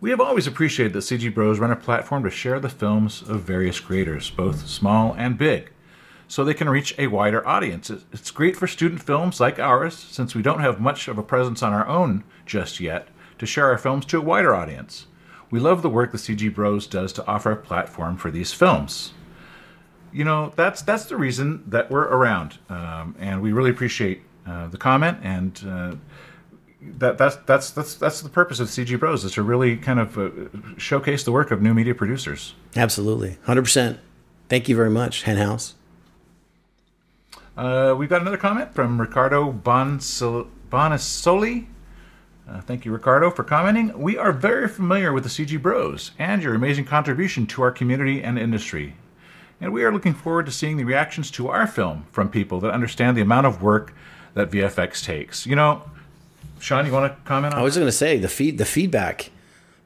we 0.00 0.10
have 0.10 0.20
always 0.20 0.46
appreciated 0.46 0.92
that 0.92 1.00
CG 1.00 1.34
Bros 1.34 1.58
run 1.58 1.72
a 1.72 1.76
platform 1.76 2.22
to 2.24 2.30
share 2.30 2.60
the 2.60 2.68
films 2.68 3.22
of 3.22 3.40
various 3.40 3.80
creators, 3.80 4.30
both 4.30 4.68
small 4.68 5.14
and 5.14 5.38
big 5.38 5.70
so 6.28 6.44
they 6.44 6.52
can 6.52 6.68
reach 6.68 6.94
a 6.98 7.06
wider 7.06 7.46
audience. 7.48 7.88
It's 8.12 8.30
great 8.30 8.54
for 8.54 8.66
student 8.66 9.02
films 9.02 9.40
like 9.40 9.58
ours, 9.58 9.96
since 9.96 10.34
we 10.34 10.42
don't 10.42 10.60
have 10.60 10.78
much 10.78 11.08
of 11.08 11.16
a 11.16 11.22
presence 11.22 11.62
on 11.62 11.72
our 11.72 11.88
own 11.88 12.22
just 12.44 12.80
yet, 12.80 13.08
to 13.38 13.46
share 13.46 13.70
our 13.70 13.78
films 13.78 14.04
to 14.06 14.18
a 14.18 14.22
wider 14.22 14.54
audience. 14.54 15.06
We 15.50 15.58
love 15.58 15.80
the 15.80 15.88
work 15.88 16.12
the 16.12 16.18
CG 16.18 16.54
Bros 16.54 16.86
does 16.86 17.14
to 17.14 17.26
offer 17.26 17.50
a 17.50 17.56
platform 17.56 18.18
for 18.18 18.30
these 18.30 18.52
films. 18.52 19.14
You 20.12 20.24
know, 20.24 20.52
that's 20.56 20.82
that's 20.82 21.06
the 21.06 21.16
reason 21.16 21.62
that 21.66 21.90
we're 21.90 22.06
around, 22.06 22.58
um, 22.68 23.14
and 23.18 23.42
we 23.42 23.52
really 23.52 23.70
appreciate 23.70 24.22
uh, 24.46 24.68
the 24.68 24.78
comment 24.78 25.18
and. 25.22 25.64
Uh, 25.66 25.96
that 26.80 27.18
that's 27.18 27.34
that's 27.36 27.72
that's 27.72 27.96
that's 27.96 28.20
the 28.20 28.28
purpose 28.28 28.60
of 28.60 28.68
CG 28.68 28.98
Bros 29.00 29.24
is 29.24 29.32
to 29.32 29.42
really 29.42 29.76
kind 29.76 29.98
of 29.98 30.16
uh, 30.16 30.30
showcase 30.76 31.24
the 31.24 31.32
work 31.32 31.50
of 31.50 31.60
new 31.60 31.74
media 31.74 31.92
producers. 31.92 32.54
Absolutely, 32.76 33.36
hundred 33.42 33.62
percent. 33.62 33.98
Thank 34.48 34.68
you 34.68 34.76
very 34.76 34.90
much, 34.90 35.24
Henhouse. 35.24 35.74
Uh, 37.56 37.94
we've 37.98 38.08
got 38.08 38.20
another 38.20 38.36
comment 38.36 38.72
from 38.72 39.00
Ricardo 39.00 39.52
Bonisoli. 39.52 40.46
Uh, 42.48 42.60
thank 42.62 42.84
you, 42.84 42.92
Ricardo, 42.92 43.30
for 43.30 43.42
commenting. 43.44 43.98
We 43.98 44.16
are 44.16 44.32
very 44.32 44.68
familiar 44.68 45.12
with 45.12 45.24
the 45.24 45.28
CG 45.28 45.60
Bros 45.60 46.12
and 46.18 46.42
your 46.42 46.54
amazing 46.54 46.84
contribution 46.84 47.46
to 47.48 47.62
our 47.62 47.72
community 47.72 48.22
and 48.22 48.38
industry. 48.38 48.94
And 49.60 49.72
we 49.72 49.82
are 49.84 49.92
looking 49.92 50.14
forward 50.14 50.46
to 50.46 50.52
seeing 50.52 50.76
the 50.76 50.84
reactions 50.84 51.30
to 51.32 51.48
our 51.48 51.66
film 51.66 52.06
from 52.12 52.28
people 52.28 52.60
that 52.60 52.70
understand 52.70 53.16
the 53.16 53.22
amount 53.22 53.46
of 53.46 53.60
work 53.60 53.92
that 54.34 54.50
VFX 54.50 55.04
takes. 55.04 55.46
You 55.46 55.56
know, 55.56 55.82
Sean, 56.60 56.86
you 56.86 56.92
want 56.92 57.12
to 57.12 57.20
comment 57.24 57.54
on 57.54 57.60
I 57.60 57.62
was 57.62 57.74
going 57.74 57.88
to 57.88 57.92
say 57.92 58.18
the 58.18 58.28
feed 58.28 58.58
the 58.58 58.64
feedback 58.64 59.30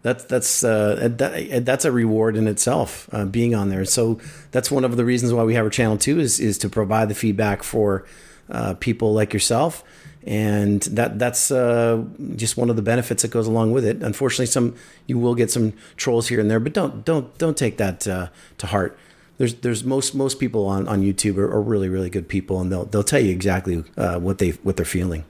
that's 0.02 0.24
that's 0.24 0.64
uh, 0.64 1.08
that, 1.16 1.64
that's 1.64 1.84
a 1.84 1.92
reward 1.92 2.36
in 2.36 2.48
itself 2.48 3.08
uh, 3.12 3.24
being 3.24 3.54
on 3.54 3.68
there. 3.68 3.84
So 3.84 4.20
that's 4.50 4.70
one 4.70 4.84
of 4.84 4.96
the 4.96 5.04
reasons 5.04 5.32
why 5.32 5.44
we 5.44 5.54
have 5.54 5.64
our 5.64 5.70
channel 5.70 5.96
too 5.96 6.18
is 6.18 6.40
is 6.40 6.58
to 6.58 6.68
provide 6.68 7.08
the 7.08 7.14
feedback 7.14 7.62
for 7.62 8.04
uh, 8.50 8.74
people 8.74 9.12
like 9.12 9.32
yourself, 9.32 9.84
and 10.26 10.82
that 10.82 11.20
that's 11.20 11.52
uh, 11.52 12.02
just 12.34 12.56
one 12.56 12.68
of 12.68 12.74
the 12.74 12.82
benefits 12.82 13.22
that 13.22 13.30
goes 13.30 13.46
along 13.46 13.70
with 13.70 13.84
it. 13.84 14.02
Unfortunately, 14.02 14.46
some 14.46 14.74
you 15.06 15.18
will 15.18 15.36
get 15.36 15.52
some 15.52 15.72
trolls 15.96 16.28
here 16.28 16.40
and 16.40 16.50
there, 16.50 16.60
but 16.60 16.72
don't 16.72 17.04
don't 17.04 17.38
don't 17.38 17.56
take 17.56 17.76
that 17.76 18.06
uh, 18.08 18.28
to 18.58 18.66
heart. 18.66 18.98
There's 19.42 19.54
there's 19.54 19.82
most 19.82 20.14
most 20.14 20.38
people 20.38 20.66
on, 20.66 20.86
on 20.86 21.02
YouTube 21.02 21.36
are, 21.36 21.50
are 21.52 21.60
really 21.60 21.88
really 21.88 22.08
good 22.08 22.28
people, 22.28 22.60
and 22.60 22.70
they'll 22.70 22.84
they'll 22.84 23.02
tell 23.02 23.18
you 23.18 23.32
exactly 23.32 23.82
uh, 23.96 24.20
what 24.20 24.38
they 24.38 24.50
what 24.50 24.76
they're 24.76 24.86
feeling. 24.86 25.24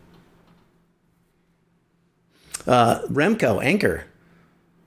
Remco 2.67 3.65
Anchor 3.65 4.05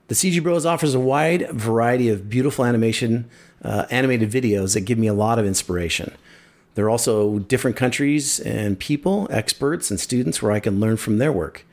the 0.10 0.14
CG 0.14 0.44
Bros 0.44 0.64
offers 0.64 0.94
a 0.94 1.00
wide 1.00 1.50
variety 1.50 2.10
of 2.10 2.30
beautiful 2.30 2.66
animation, 2.66 3.28
uh, 3.64 3.88
animated 3.90 4.30
videos 4.30 4.76
that 4.76 4.82
give 4.82 5.00
me 5.00 5.08
a 5.08 5.14
lot 5.14 5.40
of 5.40 5.46
inspiration. 5.48 6.14
There 6.76 6.86
are 6.86 6.90
also 6.92 7.40
different 7.40 7.76
countries 7.76 8.40
and 8.40 8.78
people, 8.78 9.28
experts, 9.32 9.90
and 9.90 10.00
students 10.00 10.44
where 10.44 10.52
I 10.52 10.60
can 10.60 10.80
learn 10.80 10.98
from 10.98 11.18
their 11.18 11.32
work. 11.32 11.66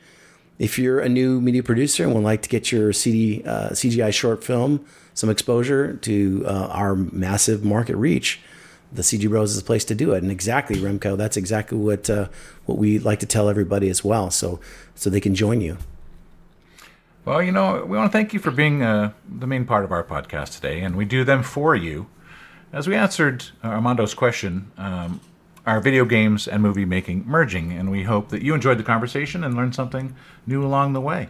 If 0.59 0.77
you're 0.77 0.99
a 0.99 1.09
new 1.09 1.41
media 1.41 1.63
producer 1.63 2.03
and 2.03 2.13
would 2.13 2.23
like 2.23 2.41
to 2.43 2.49
get 2.49 2.71
your 2.71 2.93
CD, 2.93 3.43
uh, 3.43 3.69
CGI 3.69 4.13
short 4.13 4.43
film 4.43 4.85
some 5.13 5.29
exposure 5.29 5.93
to 5.93 6.43
uh, 6.47 6.67
our 6.71 6.95
massive 6.95 7.63
market 7.63 7.95
reach, 7.95 8.39
the 8.91 9.01
CG 9.01 9.27
Bros 9.29 9.51
is 9.51 9.57
the 9.57 9.65
place 9.65 9.85
to 9.85 9.95
do 9.95 10.13
it. 10.13 10.21
And 10.21 10.31
exactly, 10.31 10.77
Remco, 10.77 11.17
that's 11.17 11.37
exactly 11.37 11.77
what 11.77 12.09
uh, 12.09 12.29
what 12.65 12.77
we 12.77 12.99
like 12.99 13.19
to 13.19 13.25
tell 13.25 13.49
everybody 13.49 13.89
as 13.89 14.03
well, 14.03 14.29
so 14.31 14.59
so 14.95 15.09
they 15.09 15.19
can 15.19 15.35
join 15.35 15.61
you. 15.61 15.77
Well, 17.25 17.41
you 17.41 17.51
know, 17.51 17.85
we 17.85 17.97
want 17.97 18.11
to 18.11 18.17
thank 18.17 18.33
you 18.33 18.39
for 18.39 18.51
being 18.51 18.83
uh, 18.83 19.13
the 19.27 19.47
main 19.47 19.65
part 19.65 19.85
of 19.85 19.91
our 19.91 20.03
podcast 20.03 20.55
today, 20.55 20.81
and 20.81 20.95
we 20.95 21.05
do 21.05 21.23
them 21.23 21.41
for 21.41 21.75
you. 21.75 22.07
As 22.71 22.87
we 22.87 22.95
answered 22.95 23.45
Armando's 23.63 24.13
question, 24.13 24.71
um, 24.77 25.21
are 25.65 25.79
video 25.79 26.05
games 26.05 26.47
and 26.47 26.61
movie 26.61 26.85
making 26.85 27.25
merging? 27.25 27.71
And 27.71 27.89
we 27.89 28.03
hope 28.03 28.29
that 28.29 28.41
you 28.41 28.53
enjoyed 28.53 28.77
the 28.77 28.83
conversation 28.83 29.43
and 29.43 29.55
learned 29.55 29.75
something 29.75 30.15
new 30.45 30.63
along 30.65 30.93
the 30.93 31.01
way. 31.01 31.29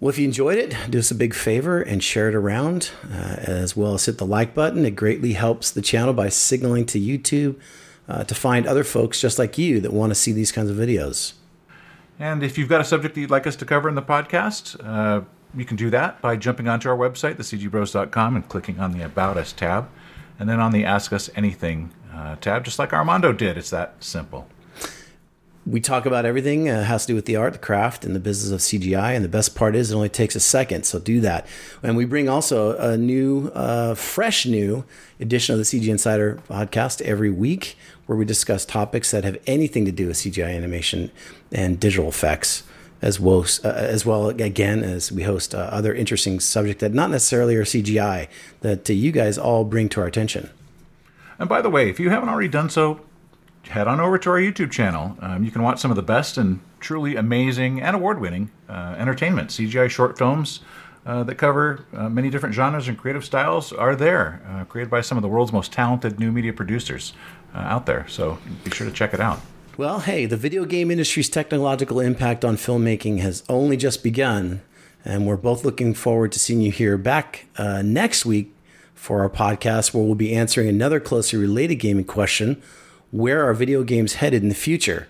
Well, 0.00 0.08
if 0.08 0.18
you 0.18 0.24
enjoyed 0.24 0.58
it, 0.58 0.76
do 0.88 0.98
us 0.98 1.10
a 1.10 1.14
big 1.14 1.34
favor 1.34 1.80
and 1.80 2.02
share 2.02 2.28
it 2.28 2.34
around, 2.34 2.90
uh, 3.04 3.36
as 3.38 3.76
well 3.76 3.94
as 3.94 4.06
hit 4.06 4.18
the 4.18 4.26
like 4.26 4.54
button. 4.54 4.86
It 4.86 4.96
greatly 4.96 5.34
helps 5.34 5.70
the 5.70 5.82
channel 5.82 6.14
by 6.14 6.28
signaling 6.28 6.86
to 6.86 7.00
YouTube 7.00 7.56
uh, 8.08 8.24
to 8.24 8.34
find 8.34 8.66
other 8.66 8.84
folks 8.84 9.20
just 9.20 9.38
like 9.38 9.58
you 9.58 9.80
that 9.80 9.92
want 9.92 10.10
to 10.10 10.14
see 10.14 10.32
these 10.32 10.52
kinds 10.52 10.70
of 10.70 10.76
videos. 10.76 11.34
And 12.18 12.42
if 12.42 12.58
you've 12.58 12.68
got 12.68 12.80
a 12.80 12.84
subject 12.84 13.14
that 13.14 13.20
you'd 13.20 13.30
like 13.30 13.46
us 13.46 13.56
to 13.56 13.64
cover 13.64 13.88
in 13.88 13.94
the 13.94 14.02
podcast, 14.02 14.76
uh, 14.84 15.24
you 15.54 15.64
can 15.64 15.76
do 15.76 15.90
that 15.90 16.20
by 16.20 16.36
jumping 16.36 16.68
onto 16.68 16.88
our 16.88 16.96
website, 16.96 17.36
thecgbros.com, 17.36 18.36
and 18.36 18.48
clicking 18.48 18.80
on 18.80 18.92
the 18.92 19.04
About 19.04 19.36
Us 19.36 19.52
tab. 19.52 19.88
And 20.38 20.48
then 20.48 20.60
on 20.60 20.72
the 20.72 20.84
Ask 20.84 21.12
Us 21.12 21.30
Anything 21.34 21.90
uh, 22.18 22.36
tab, 22.36 22.64
just 22.64 22.78
like 22.78 22.92
Armando 22.92 23.32
did. 23.32 23.56
It's 23.56 23.70
that 23.70 23.94
simple. 24.00 24.48
We 25.64 25.80
talk 25.80 26.06
about 26.06 26.24
everything 26.24 26.68
uh, 26.68 26.82
has 26.84 27.04
to 27.04 27.12
do 27.12 27.14
with 27.14 27.26
the 27.26 27.36
art, 27.36 27.52
the 27.52 27.58
craft, 27.58 28.04
and 28.04 28.16
the 28.16 28.20
business 28.20 28.50
of 28.50 28.60
CGI. 28.60 29.14
And 29.14 29.22
the 29.22 29.28
best 29.28 29.54
part 29.54 29.76
is 29.76 29.92
it 29.92 29.94
only 29.94 30.08
takes 30.08 30.34
a 30.34 30.40
second, 30.40 30.84
so 30.84 30.98
do 30.98 31.20
that. 31.20 31.46
And 31.82 31.94
we 31.96 32.06
bring 32.06 32.28
also 32.28 32.76
a 32.78 32.96
new, 32.96 33.48
uh, 33.48 33.94
fresh 33.94 34.46
new 34.46 34.84
edition 35.20 35.52
of 35.52 35.58
the 35.58 35.64
CG 35.64 35.86
Insider 35.86 36.40
podcast 36.48 37.02
every 37.02 37.30
week 37.30 37.76
where 38.06 38.16
we 38.16 38.24
discuss 38.24 38.64
topics 38.64 39.10
that 39.10 39.24
have 39.24 39.36
anything 39.46 39.84
to 39.84 39.92
do 39.92 40.06
with 40.06 40.16
CGI 40.16 40.56
animation 40.56 41.10
and 41.52 41.78
digital 41.78 42.08
effects, 42.08 42.62
as 43.02 43.20
well 43.20 43.44
uh, 43.62 43.68
as 43.68 44.06
well 44.06 44.30
again 44.30 44.82
as 44.82 45.12
we 45.12 45.24
host 45.24 45.54
uh, 45.54 45.58
other 45.70 45.94
interesting 45.94 46.40
subjects 46.40 46.80
that 46.80 46.94
not 46.94 47.10
necessarily 47.10 47.54
are 47.56 47.64
CGI 47.64 48.28
that 48.62 48.88
uh, 48.88 48.92
you 48.94 49.12
guys 49.12 49.36
all 49.36 49.64
bring 49.64 49.90
to 49.90 50.00
our 50.00 50.06
attention. 50.06 50.48
And 51.38 51.48
by 51.48 51.62
the 51.62 51.70
way, 51.70 51.88
if 51.88 52.00
you 52.00 52.10
haven't 52.10 52.28
already 52.28 52.48
done 52.48 52.70
so, 52.70 53.00
head 53.68 53.86
on 53.86 54.00
over 54.00 54.18
to 54.18 54.30
our 54.30 54.38
YouTube 54.38 54.70
channel. 54.70 55.16
Um, 55.20 55.44
you 55.44 55.50
can 55.50 55.62
watch 55.62 55.78
some 55.78 55.90
of 55.90 55.96
the 55.96 56.02
best 56.02 56.38
and 56.38 56.60
truly 56.80 57.16
amazing 57.16 57.80
and 57.80 57.94
award-winning 57.96 58.50
uh, 58.68 58.96
entertainment 58.98 59.50
CGI 59.50 59.88
short 59.88 60.18
films. 60.18 60.60
Uh, 61.06 61.22
that 61.22 61.36
cover 61.36 61.86
uh, 61.94 62.06
many 62.06 62.28
different 62.28 62.54
genres 62.54 62.86
and 62.86 62.98
creative 62.98 63.24
styles 63.24 63.72
are 63.72 63.96
there, 63.96 64.42
uh, 64.46 64.64
created 64.64 64.90
by 64.90 65.00
some 65.00 65.16
of 65.16 65.22
the 65.22 65.28
world's 65.28 65.52
most 65.52 65.72
talented 65.72 66.20
new 66.20 66.30
media 66.30 66.52
producers 66.52 67.14
uh, 67.54 67.58
out 67.58 67.86
there. 67.86 68.06
So 68.08 68.36
be 68.62 68.70
sure 68.70 68.86
to 68.86 68.92
check 68.92 69.14
it 69.14 69.20
out. 69.20 69.40
Well, 69.78 70.00
hey, 70.00 70.26
the 70.26 70.36
video 70.36 70.66
game 70.66 70.90
industry's 70.90 71.30
technological 71.30 72.00
impact 72.00 72.44
on 72.44 72.56
filmmaking 72.56 73.20
has 73.20 73.42
only 73.48 73.78
just 73.78 74.02
begun, 74.02 74.60
and 75.02 75.26
we're 75.26 75.38
both 75.38 75.64
looking 75.64 75.94
forward 75.94 76.32
to 76.32 76.38
seeing 76.38 76.60
you 76.60 76.72
here 76.72 76.98
back 76.98 77.46
uh, 77.56 77.80
next 77.80 78.26
week 78.26 78.52
for 78.98 79.22
our 79.22 79.30
podcast, 79.30 79.94
where 79.94 80.02
we'll 80.02 80.14
be 80.14 80.34
answering 80.34 80.68
another 80.68 81.00
closely 81.00 81.38
related 81.38 81.76
gaming 81.76 82.04
question 82.04 82.60
Where 83.10 83.48
are 83.48 83.54
video 83.54 83.84
games 83.84 84.14
headed 84.14 84.42
in 84.42 84.48
the 84.48 84.54
future? 84.54 85.08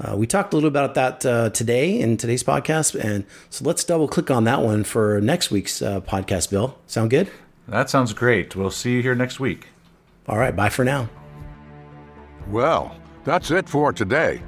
Uh, 0.00 0.16
we 0.16 0.26
talked 0.26 0.52
a 0.52 0.56
little 0.56 0.68
about 0.68 0.94
that 0.94 1.24
uh, 1.24 1.50
today 1.50 2.00
in 2.00 2.16
today's 2.16 2.42
podcast, 2.42 2.98
and 2.98 3.24
so 3.50 3.64
let's 3.64 3.84
double 3.84 4.08
click 4.08 4.30
on 4.30 4.42
that 4.44 4.62
one 4.62 4.82
for 4.82 5.20
next 5.20 5.52
week's 5.52 5.80
uh, 5.80 6.00
podcast. 6.00 6.50
Bill, 6.50 6.76
sound 6.86 7.10
good? 7.10 7.30
That 7.68 7.88
sounds 7.88 8.12
great. 8.12 8.56
We'll 8.56 8.70
see 8.70 8.94
you 8.94 9.02
here 9.02 9.14
next 9.14 9.38
week. 9.38 9.68
All 10.28 10.38
right, 10.38 10.56
bye 10.56 10.70
for 10.70 10.84
now. 10.84 11.08
Well, 12.48 12.96
that's 13.22 13.50
it 13.50 13.68
for 13.68 13.92
today. 13.92 14.42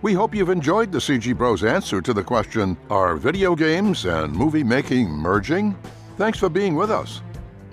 We 0.00 0.14
hope 0.14 0.34
you've 0.34 0.48
enjoyed 0.48 0.92
the 0.92 0.98
CG 0.98 1.36
Bros 1.36 1.64
answer 1.64 2.00
to 2.00 2.14
the 2.14 2.22
question 2.22 2.76
Are 2.88 3.16
video 3.16 3.54
games 3.54 4.06
and 4.06 4.32
movie 4.32 4.64
making 4.64 5.10
merging? 5.10 5.76
Thanks 6.16 6.38
for 6.38 6.48
being 6.48 6.74
with 6.74 6.90
us. 6.90 7.20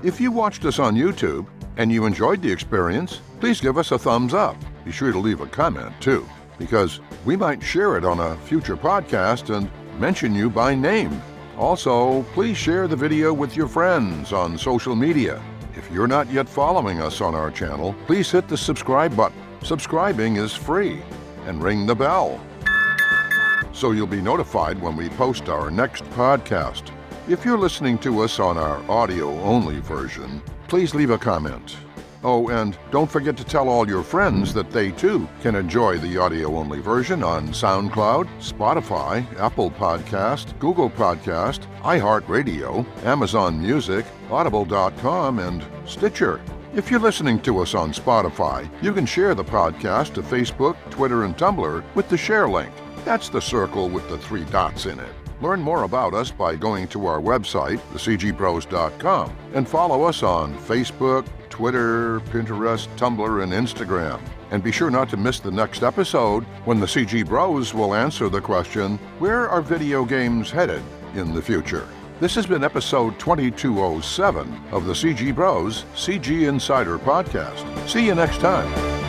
If 0.05 0.21
you 0.21 0.31
watched 0.31 0.65
us 0.65 0.77
on 0.77 0.95
YouTube 0.95 1.47
and 1.77 1.91
you 1.91 2.05
enjoyed 2.05 2.43
the 2.43 2.51
experience, 2.51 3.21
please 3.39 3.59
give 3.59 3.79
us 3.79 3.91
a 3.91 3.97
thumbs 3.97 4.35
up. 4.35 4.55
Be 4.85 4.91
sure 4.91 5.11
to 5.11 5.17
leave 5.17 5.41
a 5.41 5.47
comment 5.47 5.99
too. 5.99 6.29
because 6.59 7.01
we 7.25 7.35
might 7.35 7.61
share 7.61 7.97
it 7.97 8.05
on 8.05 8.19
a 8.19 8.37
future 8.37 8.77
podcast 8.77 9.53
and 9.53 9.69
mention 9.99 10.35
you 10.35 10.49
by 10.49 10.75
name. 10.75 11.21
Also, 11.57 12.21
please 12.33 12.55
share 12.55 12.87
the 12.87 12.95
video 12.95 13.33
with 13.33 13.57
your 13.57 13.67
friends 13.67 14.31
on 14.31 14.57
social 14.57 14.95
media. 14.95 15.41
If 15.75 15.91
you're 15.91 16.07
not 16.07 16.31
yet 16.31 16.47
following 16.47 17.01
us 17.01 17.19
on 17.19 17.33
our 17.33 17.49
channel, 17.49 17.95
please 18.05 18.29
hit 18.31 18.47
the 18.47 18.57
subscribe 18.57 19.17
button. 19.17 19.41
Subscribing 19.63 20.37
is 20.37 20.53
free. 20.53 21.01
And 21.47 21.61
ring 21.61 21.85
the 21.87 21.95
bell 21.95 22.39
so 23.75 23.91
you'll 23.91 24.07
be 24.07 24.21
notified 24.21 24.81
when 24.81 24.95
we 24.95 25.09
post 25.09 25.49
our 25.49 25.69
next 25.69 26.05
podcast. 26.11 26.94
If 27.27 27.43
you're 27.43 27.57
listening 27.57 27.97
to 27.99 28.21
us 28.21 28.39
on 28.39 28.55
our 28.55 28.77
audio 28.87 29.31
only 29.41 29.79
version, 29.79 30.43
please 30.67 30.93
leave 30.93 31.09
a 31.09 31.17
comment. 31.17 31.75
Oh, 32.23 32.49
and 32.49 32.77
don't 32.91 33.09
forget 33.09 33.35
to 33.37 33.43
tell 33.43 33.67
all 33.67 33.87
your 33.87 34.03
friends 34.03 34.53
that 34.53 34.69
they 34.69 34.91
too 34.91 35.27
can 35.41 35.55
enjoy 35.55 35.97
the 35.97 36.17
audio 36.19 36.55
only 36.55 36.81
version 36.81 37.23
on 37.23 37.47
SoundCloud, 37.47 38.27
Spotify, 38.39 39.25
Apple 39.39 39.71
Podcast, 39.71 40.57
Google 40.59 40.87
Podcast, 40.87 41.65
iHeartRadio, 41.81 42.85
Amazon 43.05 43.59
Music, 43.59 44.05
Audible.com, 44.29 45.39
and 45.39 45.65
Stitcher. 45.87 46.39
If 46.75 46.91
you're 46.91 46.99
listening 46.99 47.39
to 47.39 47.57
us 47.57 47.73
on 47.73 47.91
Spotify, 47.91 48.69
you 48.83 48.93
can 48.93 49.07
share 49.07 49.33
the 49.33 49.43
podcast 49.43 50.13
to 50.13 50.21
Facebook, 50.21 50.75
Twitter, 50.91 51.23
and 51.23 51.35
Tumblr 51.35 51.83
with 51.95 52.07
the 52.07 52.17
share 52.17 52.47
link. 52.47 52.71
That's 53.03 53.29
the 53.29 53.41
circle 53.41 53.89
with 53.89 54.07
the 54.09 54.19
three 54.19 54.45
dots 54.45 54.85
in 54.85 54.99
it. 54.99 55.24
Learn 55.41 55.59
more 55.59 55.83
about 55.83 56.13
us 56.13 56.31
by 56.31 56.55
going 56.55 56.87
to 56.89 57.07
our 57.07 57.19
website, 57.19 57.79
thecgbros.com, 57.93 59.35
and 59.53 59.67
follow 59.67 60.03
us 60.03 60.23
on 60.23 60.57
Facebook, 60.59 61.27
Twitter, 61.49 62.19
Pinterest, 62.21 62.87
Tumblr, 62.97 63.43
and 63.43 63.51
Instagram. 63.51 64.19
And 64.51 64.63
be 64.63 64.71
sure 64.71 64.91
not 64.91 65.09
to 65.09 65.17
miss 65.17 65.39
the 65.39 65.51
next 65.51 65.83
episode 65.83 66.43
when 66.65 66.79
the 66.79 66.85
CG 66.85 67.25
Bros 67.25 67.73
will 67.73 67.93
answer 67.93 68.29
the 68.29 68.41
question 68.41 68.97
Where 69.19 69.49
are 69.49 69.61
video 69.61 70.05
games 70.05 70.51
headed 70.51 70.83
in 71.13 71.33
the 71.33 71.41
future? 71.41 71.87
This 72.19 72.35
has 72.35 72.45
been 72.45 72.63
episode 72.63 73.19
2207 73.19 74.61
of 74.71 74.85
the 74.85 74.93
CG 74.93 75.35
Bros 75.35 75.83
CG 75.95 76.47
Insider 76.47 76.97
Podcast. 76.97 77.89
See 77.89 78.05
you 78.05 78.15
next 78.15 78.39
time. 78.39 79.04